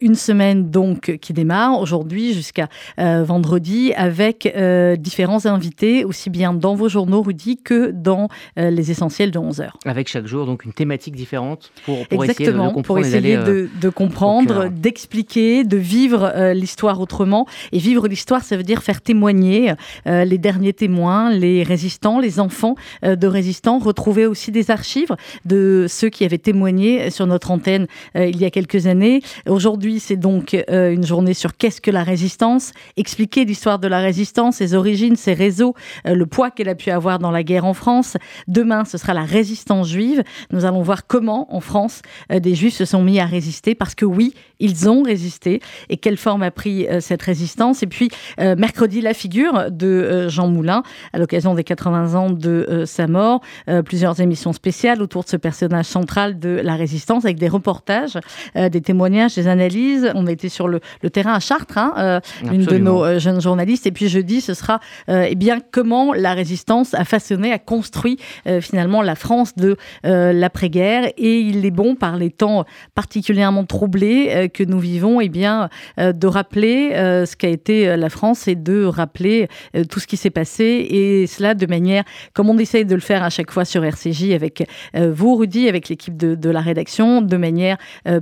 Une 0.00 0.14
semaine 0.14 0.70
donc 0.70 1.18
qui 1.20 1.32
démarre 1.32 1.80
aujourd'hui 1.80 2.32
jusqu'à 2.32 2.68
vendredi 2.96 3.87
avec 3.96 4.46
euh, 4.46 4.96
différents 4.96 5.46
invités, 5.46 6.04
aussi 6.04 6.30
bien 6.30 6.52
dans 6.52 6.74
vos 6.74 6.88
journaux, 6.88 7.22
Rudy, 7.22 7.56
que 7.56 7.90
dans 7.90 8.28
euh, 8.58 8.70
les 8.70 8.90
essentiels 8.90 9.30
de 9.30 9.38
11h. 9.38 9.70
Avec 9.84 10.08
chaque 10.08 10.26
jour, 10.26 10.46
donc 10.46 10.64
une 10.64 10.72
thématique 10.72 11.14
différente 11.14 11.70
pour, 11.84 12.06
pour 12.06 12.24
essayer 12.24 12.46
de, 12.46 12.52
de 12.52 12.58
comprendre. 12.58 12.82
Pour 12.82 12.98
essayer 12.98 13.36
aller, 13.36 13.36
de, 13.36 13.52
euh, 13.52 13.68
de, 13.80 13.88
comprendre, 13.88 14.68
d'expliquer, 14.68 15.64
de 15.64 15.76
vivre 15.76 16.32
l'histoire 16.52 17.00
autrement. 17.00 17.46
Et 17.72 17.78
vivre 17.78 18.08
l'histoire, 18.08 18.42
ça 18.42 18.56
veut 18.56 18.62
dire 18.62 18.82
faire 18.82 19.00
témoigner 19.00 19.72
les 20.06 20.38
derniers 20.38 20.72
témoins, 20.72 21.30
les 21.30 21.62
résistants, 21.62 22.20
les 22.20 22.40
enfants 22.40 22.76
de 23.02 23.26
résistants, 23.26 23.78
retrouver 23.78 24.26
aussi 24.26 24.50
des 24.50 24.70
archives 24.70 25.14
de 25.44 25.86
ceux 25.88 26.08
qui 26.08 26.24
avaient 26.24 26.38
témoigné 26.38 27.10
sur 27.10 27.26
notre 27.26 27.50
antenne 27.50 27.86
il 28.14 28.36
y 28.38 28.44
a 28.44 28.50
quelques 28.50 28.86
années. 28.86 29.22
Aujourd'hui, 29.46 30.00
c'est 30.00 30.16
donc 30.16 30.56
une 30.68 31.06
journée 31.06 31.34
sur 31.34 31.56
qu'est-ce 31.56 31.80
que 31.80 31.90
la 31.90 32.02
résistance, 32.02 32.72
expliquer 32.96 33.44
l'histoire 33.44 33.77
de 33.78 33.88
la 33.88 34.00
résistance, 34.00 34.56
ses 34.56 34.74
origines, 34.74 35.16
ses 35.16 35.34
réseaux, 35.34 35.74
euh, 36.06 36.14
le 36.14 36.26
poids 36.26 36.50
qu'elle 36.50 36.68
a 36.68 36.74
pu 36.74 36.90
avoir 36.90 37.18
dans 37.18 37.30
la 37.30 37.42
guerre 37.42 37.64
en 37.64 37.74
France. 37.74 38.16
Demain, 38.46 38.84
ce 38.84 38.98
sera 38.98 39.14
la 39.14 39.24
résistance 39.24 39.88
juive. 39.88 40.22
Nous 40.50 40.64
allons 40.64 40.82
voir 40.82 41.06
comment, 41.06 41.54
en 41.54 41.60
France, 41.60 42.02
euh, 42.32 42.40
des 42.40 42.54
juifs 42.54 42.74
se 42.74 42.84
sont 42.84 43.02
mis 43.02 43.20
à 43.20 43.26
résister, 43.26 43.74
parce 43.74 43.94
que 43.94 44.04
oui, 44.04 44.34
ils 44.60 44.88
ont 44.88 45.02
résisté, 45.02 45.60
et 45.88 45.96
quelle 45.96 46.16
forme 46.16 46.42
a 46.42 46.50
pris 46.50 46.86
euh, 46.88 47.00
cette 47.00 47.22
résistance? 47.22 47.82
Et 47.82 47.86
puis, 47.86 48.10
mercredi, 48.38 49.00
la 49.00 49.14
figure 49.14 49.70
de 49.70 50.28
Jean 50.28 50.48
Moulin, 50.48 50.82
à 51.12 51.18
l'occasion 51.18 51.54
des 51.54 51.64
80 51.64 52.14
ans 52.14 52.30
de 52.30 52.84
sa 52.86 53.06
mort. 53.06 53.40
Plusieurs 53.84 54.20
émissions 54.20 54.52
spéciales 54.52 55.02
autour 55.02 55.24
de 55.24 55.28
ce 55.28 55.36
personnage 55.36 55.86
central 55.86 56.38
de 56.38 56.60
la 56.62 56.76
résistance, 56.76 57.24
avec 57.24 57.38
des 57.38 57.48
reportages, 57.48 58.18
des 58.54 58.80
témoignages, 58.80 59.34
des 59.34 59.48
analyses. 59.48 60.10
On 60.14 60.26
a 60.26 60.32
été 60.32 60.48
sur 60.48 60.68
le, 60.68 60.80
le 61.02 61.10
terrain 61.10 61.34
à 61.34 61.40
Chartres, 61.40 61.78
hein, 61.78 62.20
une 62.42 62.64
de 62.64 62.78
nos 62.78 63.18
jeunes 63.18 63.40
journalistes. 63.40 63.57
Et 63.58 63.92
puis 63.92 64.08
jeudi, 64.08 64.40
ce 64.40 64.54
sera 64.54 64.80
euh, 65.08 65.26
eh 65.28 65.34
bien 65.34 65.60
comment 65.72 66.12
la 66.12 66.34
résistance 66.34 66.94
a 66.94 67.04
façonné, 67.04 67.52
a 67.52 67.58
construit 67.58 68.18
euh, 68.46 68.60
finalement 68.60 69.02
la 69.02 69.14
France 69.14 69.56
de 69.56 69.76
euh, 70.06 70.32
l'après-guerre. 70.32 71.10
Et 71.16 71.40
il 71.40 71.66
est 71.66 71.70
bon, 71.70 71.96
par 71.96 72.16
les 72.16 72.30
temps 72.30 72.64
particulièrement 72.94 73.64
troublés 73.64 74.50
que 74.54 74.62
nous 74.62 74.78
vivons, 74.78 75.20
eh 75.20 75.28
bien 75.28 75.68
de 75.98 76.26
rappeler 76.26 76.90
ce 76.94 77.36
qu'a 77.36 77.48
été 77.48 77.96
la 77.96 78.10
France 78.10 78.48
et 78.48 78.54
de 78.54 78.84
rappeler 78.84 79.48
tout 79.90 80.00
ce 80.00 80.06
qui 80.06 80.16
s'est 80.16 80.30
passé. 80.30 80.86
Et 80.90 81.26
cela 81.26 81.54
de 81.54 81.66
manière, 81.66 82.04
comme 82.32 82.48
on 82.48 82.58
essaye 82.58 82.84
de 82.84 82.94
le 82.94 83.00
faire 83.00 83.22
à 83.22 83.30
chaque 83.30 83.50
fois 83.50 83.64
sur 83.64 83.84
RCJ 83.84 84.32
avec 84.32 84.68
vous, 84.94 85.36
Rudy, 85.36 85.68
avec 85.68 85.88
l'équipe 85.88 86.16
de, 86.16 86.50
la 86.50 86.60
rédaction, 86.60 87.22
de 87.22 87.36
manière 87.36 87.76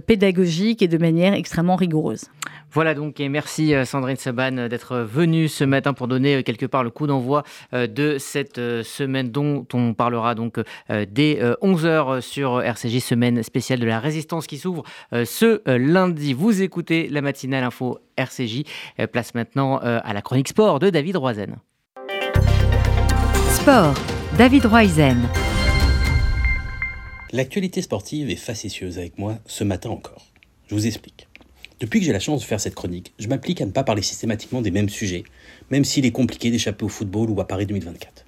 pédagogique 0.07 0.83
et 0.83 0.88
de 0.88 0.99
manière 0.99 1.35
extrêmement 1.35 1.77
rigoureuse. 1.77 2.25
Voilà 2.76 2.92
donc, 2.92 3.20
et 3.20 3.30
merci 3.30 3.74
euh, 3.74 3.86
Sandrine 3.86 4.18
Saban 4.18 4.58
euh, 4.58 4.68
d'être 4.68 4.98
venue 4.98 5.48
ce 5.48 5.64
matin 5.64 5.94
pour 5.94 6.08
donner 6.08 6.34
euh, 6.34 6.42
quelque 6.42 6.66
part 6.66 6.84
le 6.84 6.90
coup 6.90 7.06
d'envoi 7.06 7.42
de 7.72 8.18
cette 8.18 8.56
semaine 8.82 9.30
dont 9.30 9.66
on 9.72 9.94
parlera 9.94 10.34
donc 10.34 10.60
dès 10.90 11.40
11h 11.62 12.20
sur 12.20 12.60
RCJ, 12.62 12.98
semaine 12.98 13.42
spéciale 13.42 13.78
de 13.80 13.86
la 13.86 13.98
résistance 13.98 14.46
qui 14.46 14.58
s'ouvre 14.58 14.82
ce 15.12 15.62
lundi. 15.78 16.34
Vous 16.34 16.60
écoutez 16.60 17.08
la 17.08 17.22
matinale 17.22 17.64
info 17.64 17.98
RCJ. 18.18 18.64
Place 19.10 19.34
maintenant 19.34 19.78
à 19.78 20.12
la 20.12 20.20
chronique 20.22 20.48
sport 20.48 20.78
de 20.78 20.90
David 20.90 21.16
Roizen. 21.16 21.56
Sport, 23.50 23.94
David 24.36 24.66
Roizen. 24.66 25.28
L'actualité 27.32 27.80
sportive 27.80 28.28
est 28.28 28.36
facétieuse 28.36 28.98
avec 28.98 29.18
moi 29.18 29.38
ce 29.46 29.64
matin 29.64 29.90
encore. 29.90 30.26
Je 30.68 30.74
vous 30.74 30.86
explique. 30.86 31.26
Depuis 31.78 32.00
que 32.00 32.06
j'ai 32.06 32.12
la 32.12 32.20
chance 32.20 32.40
de 32.40 32.46
faire 32.46 32.58
cette 32.58 32.74
chronique, 32.74 33.12
je 33.18 33.28
m'applique 33.28 33.60
à 33.60 33.66
ne 33.66 33.70
pas 33.70 33.84
parler 33.84 34.00
systématiquement 34.00 34.62
des 34.62 34.70
mêmes 34.70 34.88
sujets, 34.88 35.24
même 35.70 35.84
s'il 35.84 36.06
est 36.06 36.10
compliqué 36.10 36.50
d'échapper 36.50 36.86
au 36.86 36.88
football 36.88 37.28
ou 37.28 37.38
à 37.38 37.46
Paris 37.46 37.66
2024. 37.66 38.24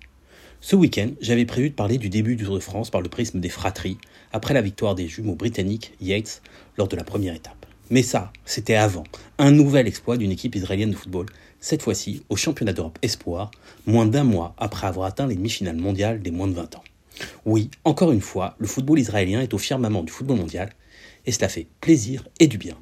Ce 0.60 0.76
week-end, 0.76 1.08
j'avais 1.22 1.46
prévu 1.46 1.70
de 1.70 1.74
parler 1.74 1.96
du 1.96 2.10
début 2.10 2.36
du 2.36 2.44
Tour 2.44 2.56
de 2.56 2.60
France 2.60 2.90
par 2.90 3.00
le 3.00 3.08
prisme 3.08 3.40
des 3.40 3.48
fratries, 3.48 3.96
après 4.32 4.52
la 4.52 4.60
victoire 4.60 4.94
des 4.94 5.08
jumeaux 5.08 5.34
britanniques 5.34 5.94
Yates 5.98 6.42
lors 6.76 6.88
de 6.88 6.96
la 6.96 7.04
première 7.04 7.34
étape. 7.34 7.64
Mais 7.88 8.02
ça, 8.02 8.34
c'était 8.44 8.74
avant, 8.74 9.04
un 9.38 9.50
nouvel 9.50 9.86
exploit 9.86 10.18
d'une 10.18 10.30
équipe 10.30 10.54
israélienne 10.54 10.90
de 10.90 10.96
football, 10.96 11.24
cette 11.58 11.80
fois-ci 11.80 12.22
au 12.28 12.36
championnat 12.36 12.74
d'Europe 12.74 12.98
Espoir, 13.00 13.50
moins 13.86 14.04
d'un 14.04 14.24
mois 14.24 14.54
après 14.58 14.86
avoir 14.86 15.06
atteint 15.06 15.26
les 15.26 15.36
demi-finales 15.36 15.76
mondiales 15.76 16.20
des 16.20 16.30
moins 16.30 16.48
de 16.48 16.54
20 16.54 16.76
ans. 16.76 16.84
Oui, 17.46 17.70
encore 17.84 18.12
une 18.12 18.20
fois, 18.20 18.56
le 18.58 18.66
football 18.66 18.98
israélien 18.98 19.40
est 19.40 19.54
au 19.54 19.58
firmament 19.58 20.02
du 20.02 20.12
football 20.12 20.36
mondial, 20.36 20.70
et 21.24 21.32
cela 21.32 21.48
fait 21.48 21.66
plaisir 21.80 22.28
et 22.40 22.46
du 22.46 22.58
bien. 22.58 22.76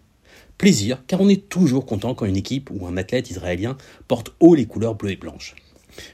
Plaisir, 0.59 1.03
car 1.07 1.21
on 1.21 1.29
est 1.29 1.49
toujours 1.51 1.85
content 1.85 2.15
quand 2.15 2.25
une 2.25 2.37
équipe 2.37 2.71
ou 2.71 2.87
un 2.87 2.97
athlète 2.97 3.31
israélien 3.31 3.77
porte 4.09 4.33
haut 4.41 4.55
les 4.55 4.65
couleurs 4.65 4.95
bleues 4.95 5.13
et 5.13 5.17
blanches. 5.17 5.55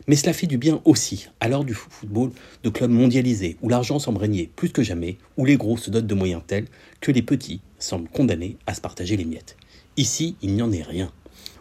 Mais 0.09 0.17
cela 0.17 0.33
fait 0.33 0.49
du 0.49 0.59
bien 0.59 0.81
aussi, 0.85 1.29
à 1.39 1.49
l'heure 1.49 1.65
du 1.65 1.75
football 1.75 2.33
de 2.65 2.69
clubs 2.69 2.91
mondialisés, 2.91 3.57
où 3.63 3.69
l'argent 3.69 4.01
semble 4.01 4.19
régner 4.19 4.51
plus 4.55 4.71
que 4.71 4.83
jamais, 4.83 5.19
où 5.37 5.45
les 5.45 5.57
gros 5.57 5.77
se 5.77 5.91
dotent 5.91 6.07
de 6.07 6.15
moyens 6.15 6.43
tels 6.47 6.67
que 7.01 7.13
les 7.13 7.23
petits 7.23 7.61
semblent 7.79 8.09
condamnés 8.09 8.57
à 8.67 8.75
se 8.75 8.81
partager 8.81 9.17
les 9.17 9.25
miettes. 9.25 9.57
Ici, 9.97 10.37
il 10.43 10.55
n'y 10.55 10.63
en 10.63 10.73
est 10.73 10.83
rien. 10.83 11.13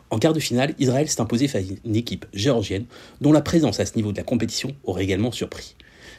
En 0.09 0.17
quart 0.17 0.33
de 0.33 0.39
finale, 0.39 0.73
Israël 0.79 1.07
s'est 1.07 1.21
imposé 1.21 1.47
face 1.47 1.63
à 1.63 1.73
une 1.85 1.95
équipe 1.95 2.25
géorgienne 2.33 2.85
dont 3.21 3.31
la 3.31 3.41
présence 3.41 3.79
à 3.79 3.85
ce 3.85 3.95
niveau 3.95 4.11
de 4.11 4.17
la 4.17 4.23
compétition 4.23 4.75
aurait 4.83 5.03
également 5.03 5.31
surpris. 5.31 5.75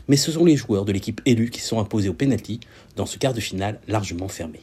Mais 0.09 0.17
ce 0.17 0.33
sont 0.33 0.45
les 0.45 0.57
joueurs 0.57 0.85
de 0.85 0.93
l'équipe 0.93 1.21
élue 1.27 1.51
qui 1.51 1.61
sont 1.61 1.81
imposés 1.81 2.09
au 2.09 2.15
pénalty 2.15 2.61
dans 2.97 3.07
ce 3.07 3.19
quart 3.19 3.35
de 3.35 3.41
finale 3.41 3.81
largement 3.89 4.29
fermé. 4.29 4.61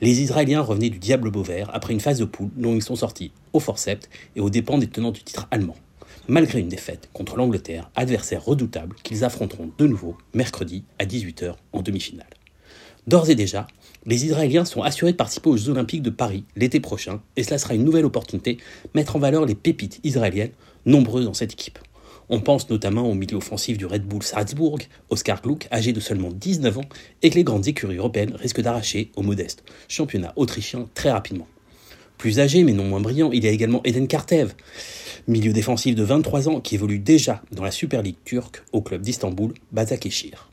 Les 0.00 0.20
Israéliens 0.20 0.60
revenaient 0.60 0.90
du 0.90 0.98
diable 0.98 1.30
Beauvert 1.30 1.70
après 1.72 1.92
une 1.92 2.00
phase 2.00 2.18
de 2.18 2.24
poule 2.24 2.50
dont 2.56 2.74
ils 2.74 2.82
sont 2.82 2.96
sortis 2.96 3.32
au 3.52 3.60
forceps 3.60 4.08
et 4.34 4.40
aux 4.40 4.50
dépens 4.50 4.78
des 4.78 4.88
tenants 4.88 5.12
du 5.12 5.22
titre 5.22 5.46
allemand. 5.50 5.76
malgré 6.26 6.58
une 6.58 6.68
défaite 6.68 7.10
contre 7.12 7.36
l'Angleterre, 7.36 7.90
adversaire 7.96 8.42
redoutable 8.42 8.96
qu'ils 9.02 9.24
affronteront 9.24 9.70
de 9.76 9.86
nouveau 9.86 10.16
mercredi 10.32 10.84
à 10.98 11.04
18h 11.04 11.54
en 11.72 11.82
demi-finale. 11.82 12.30
D'ores 13.06 13.28
et 13.28 13.34
déjà, 13.34 13.66
les 14.06 14.24
Israéliens 14.24 14.64
sont 14.64 14.82
assurés 14.82 15.12
de 15.12 15.16
participer 15.18 15.50
aux 15.50 15.58
Jeux 15.58 15.70
Olympiques 15.70 16.02
de 16.02 16.08
Paris 16.10 16.44
l'été 16.56 16.80
prochain, 16.80 17.20
et 17.36 17.42
cela 17.42 17.58
sera 17.58 17.74
une 17.74 17.84
nouvelle 17.84 18.06
opportunité 18.06 18.54
de 18.54 18.90
mettre 18.94 19.16
en 19.16 19.18
valeur 19.18 19.44
les 19.44 19.54
pépites 19.54 20.00
israéliennes 20.02 20.52
nombreuses 20.86 21.26
dans 21.26 21.34
cette 21.34 21.52
équipe. 21.52 21.78
On 22.28 22.40
pense 22.40 22.70
notamment 22.70 23.08
au 23.10 23.14
milieu 23.14 23.36
offensif 23.36 23.76
du 23.76 23.86
Red 23.86 24.04
Bull 24.04 24.22
Salzbourg, 24.22 24.78
Oscar 25.10 25.42
Gluck, 25.42 25.68
âgé 25.72 25.92
de 25.92 26.00
seulement 26.00 26.30
19 26.32 26.78
ans, 26.78 26.88
et 27.22 27.30
que 27.30 27.34
les 27.34 27.44
grandes 27.44 27.68
écuries 27.68 27.96
européennes 27.96 28.34
risquent 28.34 28.62
d'arracher 28.62 29.10
au 29.16 29.22
modeste 29.22 29.64
championnat 29.88 30.32
autrichien 30.36 30.88
très 30.94 31.10
rapidement. 31.10 31.46
Plus 32.18 32.40
âgé 32.40 32.64
mais 32.64 32.72
non 32.72 32.84
moins 32.84 33.00
brillant, 33.00 33.32
il 33.32 33.44
y 33.44 33.48
a 33.48 33.50
également 33.50 33.82
Eden 33.84 34.08
Kartev, 34.08 34.54
milieu 35.26 35.52
défensif 35.52 35.94
de 35.94 36.02
23 36.02 36.48
ans 36.48 36.60
qui 36.60 36.74
évolue 36.76 36.98
déjà 36.98 37.42
dans 37.52 37.64
la 37.64 37.70
Super 37.70 38.02
League 38.02 38.16
turque 38.24 38.62
au 38.72 38.80
club 38.80 39.02
d'Istanbul, 39.02 39.52
Basaksehir. 39.72 40.50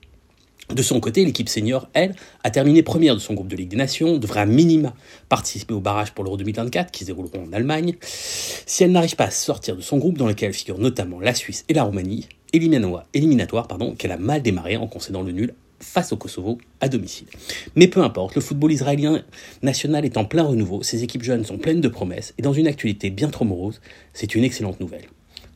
De 0.76 0.82
son 0.84 1.02
côté, 1.02 1.26
l'équipe 1.26 1.50
senior, 1.50 1.90
elle, 1.94 2.16
a 2.44 2.50
terminé 2.50 2.82
première 2.82 3.14
de 3.14 3.20
son 3.20 3.34
groupe 3.34 3.50
de 3.50 3.58
Ligue 3.58 3.70
des 3.70 3.76
Nations, 3.76 4.18
devrait 4.18 4.40
à 4.40 4.46
minima 4.46 4.94
participer 5.28 5.74
au 5.74 5.82
barrage 5.82 6.14
pour 6.14 6.24
l'Euro 6.24 6.38
2024 6.38 6.92
qui 6.92 7.04
se 7.04 7.08
dérouleront 7.08 7.46
en 7.48 7.54
Allemagne. 7.54 7.96
Si 8.02 8.84
elle 8.84 8.92
n'arrive 8.92 9.16
pas 9.18 9.26
à 9.26 9.32
sortir 9.32 9.76
de 9.76 9.82
son 9.82 9.98
groupe 9.98 10.18
dans 10.18 10.28
lequel 10.28 10.54
figurent 10.54 10.80
notamment 10.80 11.20
la 11.20 11.34
Suisse 11.34 11.66
et 11.68 11.74
la 11.74 11.84
Roumanie, 11.84 12.28
éliminatoire 12.54 13.68
pardon, 13.68 13.96
qu'elle 13.96 14.12
a 14.12 14.18
mal 14.18 14.42
démarré 14.42 14.78
en 14.78 14.88
concédant 14.88 15.24
le 15.24 15.34
nul 15.34 15.54
face 15.82 16.14
au 16.14 16.18
Kosovo 16.18 16.58
à 16.80 16.88
domicile. 16.88 17.28
Mais 17.76 17.88
peu 17.88 18.02
importe, 18.02 18.36
le 18.36 18.42
football 18.42 18.72
israélien 18.72 19.24
national 19.64 20.06
est 20.06 20.16
en 20.16 20.26
plein 20.26 20.44
renouveau, 20.44 20.84
ses 20.84 21.04
équipes 21.04 21.24
jeunes 21.24 21.44
sont 21.44 21.58
pleines 21.58 21.82
de 21.82 21.88
promesses, 21.90 22.34
et 22.38 22.42
dans 22.42 22.54
une 22.54 22.68
actualité 22.68 23.10
bien 23.10 23.30
trop 23.30 23.46
morose, 23.46 23.82
c'est 24.14 24.36
une 24.36 24.44
excellente 24.44 24.80
nouvelle. 24.80 25.08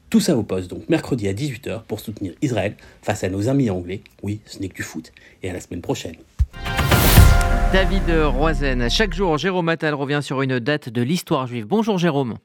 Tout 0.10 0.20
ça 0.20 0.36
vous 0.36 0.44
pose 0.44 0.68
donc 0.68 0.88
mercredi 0.90 1.28
à 1.28 1.34
18h 1.34 1.84
pour 1.84 2.00
soutenir 2.00 2.34
Israël 2.42 2.76
face 3.02 3.24
à 3.24 3.30
nos 3.30 3.50
amis 3.50 3.70
anglais. 3.70 4.02
Oui, 4.24 4.40
ce 4.46 4.60
n'est 4.60 4.70
que 4.70 4.76
du 4.76 4.84
foot. 4.84 5.12
Et 5.44 5.50
à 5.50 5.54
la 5.54 5.60
semaine 5.60 5.82
prochaine. 5.82 6.16
David 7.74 8.10
Roizen, 8.10 8.90
chaque 8.90 9.14
jour, 9.14 9.38
Jérôme 9.38 9.70
Attal 9.70 9.94
revient 9.94 10.22
sur 10.22 10.42
une 10.42 10.60
date 10.60 10.90
de 10.90 11.02
l'histoire 11.02 11.48
juive. 11.48 11.66
Bonjour 11.66 11.98
Jérôme. 11.98 12.38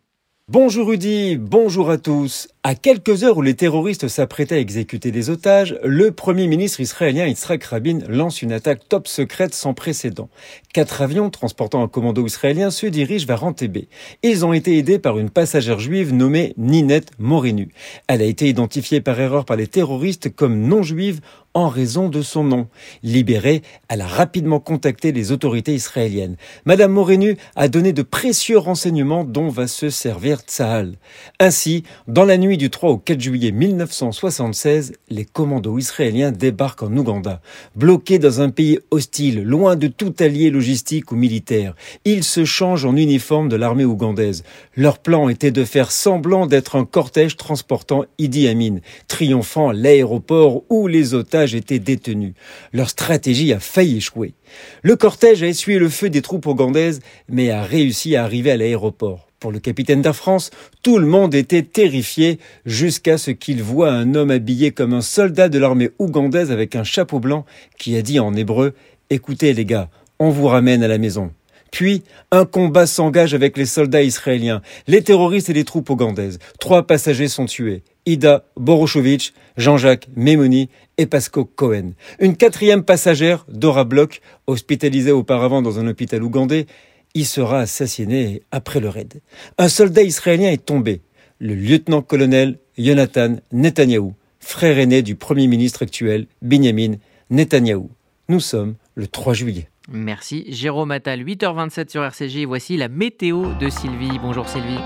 Bonjour 0.53 0.89
Rudy, 0.89 1.37
bonjour 1.37 1.91
à 1.91 1.97
tous. 1.97 2.49
À 2.65 2.75
quelques 2.75 3.23
heures 3.23 3.37
où 3.37 3.43
les 3.43 3.55
terroristes 3.55 4.09
s'apprêtaient 4.09 4.57
à 4.57 4.59
exécuter 4.59 5.13
des 5.13 5.31
otages, 5.31 5.79
le 5.85 6.11
premier 6.11 6.49
ministre 6.49 6.81
israélien 6.81 7.29
Yitzhak 7.29 7.63
Rabin 7.63 8.01
lance 8.09 8.43
une 8.43 8.51
attaque 8.51 8.89
top 8.89 9.07
secrète 9.07 9.55
sans 9.55 9.75
précédent. 9.75 10.29
Quatre 10.75 11.03
avions 11.03 11.31
transportant 11.31 11.85
un 11.85 11.87
commando 11.87 12.27
israélien 12.27 12.73
se 12.73 12.87
dirigent 12.87 13.29
vers 13.29 13.45
Entebbe. 13.45 13.85
Ils 14.25 14.45
ont 14.45 14.53
été 14.53 14.77
aidés 14.77 14.99
par 14.99 15.21
une 15.21 15.31
passagère 15.31 15.79
juive 15.79 16.13
nommée 16.13 16.53
Ninette 16.57 17.13
Morinu. 17.21 17.69
Elle 18.09 18.21
a 18.21 18.25
été 18.25 18.49
identifiée 18.49 19.01
par 19.01 19.21
erreur 19.21 19.45
par 19.45 19.57
les 19.57 19.69
terroristes 19.69 20.35
comme 20.35 20.63
non 20.63 20.83
juive 20.83 21.21
en 21.55 21.69
raison 21.69 22.09
de 22.09 22.23
son 22.23 22.45
nom. 22.45 22.69
Libérée, 23.03 23.63
elle 23.89 24.03
a 24.03 24.07
rapidement 24.07 24.61
contacté 24.61 25.11
les 25.11 25.33
autorités 25.33 25.75
israéliennes. 25.75 26.37
Madame 26.65 26.93
Morenu 26.93 27.37
a 27.57 27.69
donné 27.69 27.93
de 27.93 28.03
précieux 28.03 28.59
renseignements 28.59 29.25
dont 29.25 29.49
va 29.49 29.67
se 29.67 29.91
servir 29.91 30.41
Tsahal. 30.41 30.95
Ainsi, 31.41 31.83
dans 32.07 32.25
la 32.25 32.39
nuit 32.39 32.57
du 32.57 32.71
3 32.71 32.91
au 32.91 32.99
4 32.99 33.21
juillet 33.21 33.51
1976, 33.51 34.93
les 35.09 35.25
commandos 35.25 35.79
israéliens 35.79 36.31
débarquent 36.31 36.85
en 36.85 36.97
Ouganda. 36.97 37.41
Bloqués 37.75 38.21
dans 38.21 38.41
un 38.41 38.51
pays 38.51 38.79
hostile, 38.93 39.43
loin 39.43 39.75
de 39.75 39.89
tout 39.89 40.15
allié 40.21 40.51
logistique 40.51 41.11
ou 41.11 41.17
militaire, 41.17 41.75
ils 42.05 42.25
se 42.25 42.45
changent 42.45 42.85
en 42.85 42.97
uniforme 42.97 43.49
de 43.49 43.57
l'armée 43.57 43.85
ougandaise. 43.85 44.45
Leur 44.77 44.99
plan 44.99 45.29
était 45.29 45.51
de 45.51 45.65
faire 45.65 45.91
semblant 45.91 46.47
d'être 46.47 46.77
un 46.77 46.85
cortège 46.85 47.37
transportant 47.37 48.05
Idi 48.19 48.47
Amin, 48.47 48.77
triomphant 49.09 49.73
l'aéroport 49.73 50.63
où 50.71 50.87
les 50.87 51.15
otages 51.15 51.40
étaient 51.55 51.79
détenus. 51.79 52.35
Leur 52.73 52.91
stratégie 52.91 53.53
a 53.53 53.61
failli 53.61 53.99
échouer. 53.99 54.35
Le 54.83 54.97
cortège 54.97 55.43
a 55.43 55.47
essuyé 55.47 55.79
le 55.79 55.89
feu 55.89 56.11
des 56.11 56.23
troupes 56.23 56.47
ougandaises, 56.47 57.01
mais 57.29 57.51
a 57.51 57.63
réussi 57.63 58.17
à 58.17 58.25
arriver 58.25 58.51
à 58.51 58.57
l'aéroport. 58.57 59.29
Pour 59.41 59.53
le 59.53 59.59
capitaine 59.59 60.03
d'Air 60.03 60.15
France, 60.15 60.51
tout 60.83 60.99
le 60.99 61.07
monde 61.07 61.35
était 61.35 61.63
terrifié 61.63 62.39
jusqu'à 62.67 63.17
ce 63.17 63.31
qu'il 63.31 63.63
voit 63.63 63.91
un 63.91 64.15
homme 64.15 64.31
habillé 64.31 64.71
comme 64.71 64.93
un 64.93 65.01
soldat 65.01 65.49
de 65.49 65.59
l'armée 65.59 65.91
ougandaise 65.99 66.53
avec 66.53 66.77
un 66.77 66.85
chapeau 66.85 67.21
blanc 67.21 67.47
qui 67.79 67.97
a 67.97 68.03
dit 68.03 68.21
en 68.21 68.35
hébreu 68.35 68.75
Écoutez 69.09 69.55
les 69.55 69.65
gars, 69.65 69.89
on 70.19 70.29
vous 70.29 70.47
ramène 70.47 70.83
à 70.83 70.89
la 70.89 70.99
maison. 70.99 71.31
Puis, 71.71 72.03
un 72.31 72.45
combat 72.45 72.87
s'engage 72.87 73.33
avec 73.33 73.57
les 73.57 73.65
soldats 73.65 74.03
israéliens, 74.03 74.61
les 74.87 75.03
terroristes 75.03 75.49
et 75.49 75.55
les 75.55 75.65
troupes 75.65 75.89
ougandaises. 75.89 76.39
Trois 76.59 76.87
passagers 76.87 77.29
sont 77.29 77.47
tués. 77.47 77.83
Ida 78.07 78.45
Boroshovitch, 78.57 79.33
Jean-Jacques 79.57 80.09
Memoni 80.17 80.69
et 80.99 81.07
Pasco 81.07 81.45
Cohen. 81.45 81.93
Une 82.19 82.37
quatrième 82.37 82.83
passagère, 82.83 83.47
Dora 83.49 83.85
Bloch, 83.85 84.21
hospitalisée 84.47 85.13
auparavant 85.13 85.63
dans 85.63 85.79
un 85.79 85.87
hôpital 85.87 86.23
ougandais, 86.23 86.67
y 87.15 87.25
sera 87.25 87.61
assassinée 87.61 88.43
après 88.51 88.81
le 88.81 88.89
raid. 88.89 89.21
Un 89.59 89.69
soldat 89.69 90.03
israélien 90.03 90.51
est 90.51 90.65
tombé, 90.65 91.03
le 91.39 91.55
lieutenant-colonel 91.55 92.59
Jonathan 92.79 93.37
Netanyahou, 93.53 94.15
frère 94.39 94.79
aîné 94.79 95.03
du 95.03 95.17
Premier 95.17 95.47
ministre 95.47 95.83
actuel, 95.83 96.27
Benjamin 96.43 96.95
Netanyahou. 97.31 97.91
Nous 98.29 98.41
sommes 98.41 98.77
le 98.95 99.07
3 99.07 99.35
juillet. 99.35 99.69
Merci 99.89 100.45
Jérôme 100.49 100.93
Attal, 100.93 101.25
8h27 101.25 101.91
sur 101.91 102.05
RCG. 102.05 102.45
Voici 102.45 102.77
la 102.77 102.89
météo 102.89 103.55
de 103.61 103.69
Sylvie. 103.69 104.19
Bonjour 104.23 104.49
Sylvie. 104.49 104.79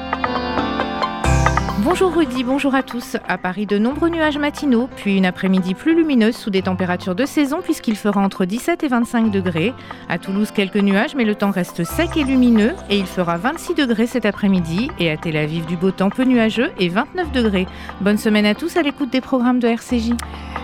Bonjour 1.82 2.14
Rudy, 2.14 2.44
bonjour 2.44 2.74
à 2.76 2.84
tous. 2.84 3.16
À 3.26 3.36
Paris, 3.36 3.66
de 3.66 3.78
nombreux 3.78 4.08
nuages 4.08 4.38
matinaux, 4.38 4.88
puis 4.94 5.16
une 5.16 5.26
après-midi 5.26 5.74
plus 5.74 5.96
lumineuse 5.96 6.36
sous 6.36 6.50
des 6.50 6.62
températures 6.62 7.16
de 7.16 7.26
saison 7.26 7.62
puisqu'il 7.62 7.96
fera 7.96 8.20
entre 8.20 8.44
17 8.44 8.84
et 8.84 8.88
25 8.88 9.32
degrés. 9.32 9.74
À 10.08 10.18
Toulouse, 10.18 10.52
quelques 10.52 10.76
nuages, 10.76 11.16
mais 11.16 11.24
le 11.24 11.34
temps 11.34 11.50
reste 11.50 11.82
sec 11.82 12.16
et 12.16 12.22
lumineux 12.22 12.74
et 12.90 12.96
il 12.96 13.06
fera 13.06 13.38
26 13.38 13.74
degrés 13.74 14.06
cet 14.06 14.24
après-midi. 14.24 14.88
Et 15.00 15.10
à 15.10 15.16
Tel 15.16 15.36
Aviv, 15.36 15.66
du 15.66 15.76
beau 15.76 15.90
temps 15.90 16.10
peu 16.10 16.22
nuageux 16.22 16.70
et 16.78 16.88
29 16.88 17.32
degrés. 17.32 17.66
Bonne 18.00 18.18
semaine 18.18 18.46
à 18.46 18.54
tous 18.54 18.76
à 18.76 18.82
l'écoute 18.82 19.10
des 19.10 19.20
programmes 19.20 19.58
de 19.58 19.66
RCJ. 19.66 20.12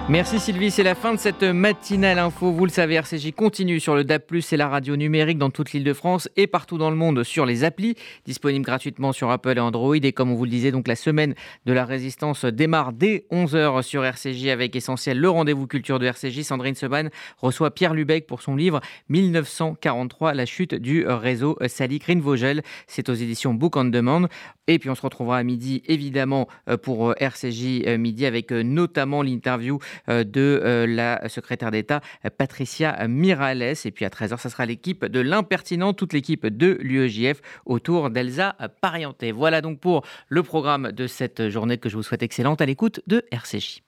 Merci 0.09 0.41
Sylvie, 0.41 0.73
c'est 0.73 0.83
la 0.83 0.97
fin 0.97 1.15
de 1.15 1.21
cette 1.21 1.45
matinale 1.45 2.19
info. 2.19 2.51
Vous 2.51 2.65
le 2.65 2.71
savez, 2.71 2.95
RCJ 2.97 3.33
continue 3.33 3.79
sur 3.79 3.95
le 3.95 4.03
DAP+, 4.03 4.25
et 4.51 4.57
la 4.57 4.69
radio 4.69 4.97
numérique 4.97 5.39
dans 5.39 5.51
toute 5.51 5.73
l'île 5.73 5.85
de 5.85 5.93
France 5.93 6.29
et 6.37 6.49
partout 6.49 6.79
dans 6.79 6.91
le 6.91 6.97
monde 6.97 7.23
sur 7.23 7.47
les 7.47 7.63
applis, 7.63 7.95
disponibles 8.27 8.65
gratuitement 8.65 9.13
sur 9.13 9.31
Apple 9.31 9.57
et 9.57 9.61
Android. 9.61 9.95
Et 9.95 10.13
comme 10.13 10.33
on 10.33 10.35
vous 10.35 10.47
le 10.47 10.51
disait, 10.51 10.73
donc 10.73 10.89
la 10.89 10.97
semaine 11.01 11.35
de 11.67 11.73
la 11.73 11.85
résistance 11.85 12.45
démarre 12.45 12.93
dès 12.93 13.27
11h 13.33 13.83
sur 13.83 14.05
RCJ 14.05 14.49
avec 14.49 14.77
Essentiel, 14.77 15.19
le 15.19 15.29
rendez-vous 15.29 15.67
culture 15.67 15.99
de 15.99 16.07
RCJ. 16.07 16.43
Sandrine 16.43 16.75
Seban 16.75 17.09
reçoit 17.39 17.73
Pierre 17.73 17.95
Lubeck 17.95 18.27
pour 18.27 18.43
son 18.43 18.55
livre 18.55 18.81
1943, 19.09 20.35
la 20.35 20.47
chute 20.47 20.75
du 20.75 21.07
réseau 21.07 21.59
Sally 21.67 21.99
Green-Vogel. 21.99 22.63
C'est 22.87 23.09
aux 23.09 23.15
éditions 23.15 23.55
Book 23.55 23.77
on 23.77 23.87
Demand. 23.87 24.29
Et 24.67 24.79
puis 24.79 24.89
on 24.89 24.95
se 24.95 25.03
retrouvera 25.03 25.39
à 25.39 25.43
midi, 25.43 25.83
évidemment, 25.87 26.47
pour 26.83 27.15
RCJ 27.19 27.97
midi 27.99 28.25
avec 28.25 28.53
notamment 28.53 29.23
l'interview 29.23 29.81
de 30.07 30.87
la 30.87 31.29
secrétaire 31.29 31.73
d'État 31.73 32.01
Patricia 32.39 33.09
Mirales. 33.09 33.75
Et 33.85 33.91
puis 33.91 34.05
à 34.05 34.11
13h, 34.11 34.39
ça 34.39 34.49
sera 34.49 34.67
l'équipe 34.67 35.05
de 35.05 35.19
l'impertinent, 35.19 35.93
toute 35.93 36.13
l'équipe 36.13 36.47
de 36.47 36.79
l'UEJF 36.83 37.41
autour 37.67 38.11
d'Elsa 38.11 38.55
Parienté. 38.81 39.33
Voilà 39.33 39.61
donc 39.61 39.81
pour 39.81 40.05
le 40.29 40.45
programme 40.45 40.90
de 40.93 41.07
cette 41.07 41.49
journée 41.49 41.79
que 41.79 41.89
je 41.89 41.97
vous 41.97 42.03
souhaite 42.03 42.23
excellente 42.23 42.61
à 42.61 42.67
l'écoute 42.67 43.01
de 43.07 43.25
RCJ. 43.31 43.79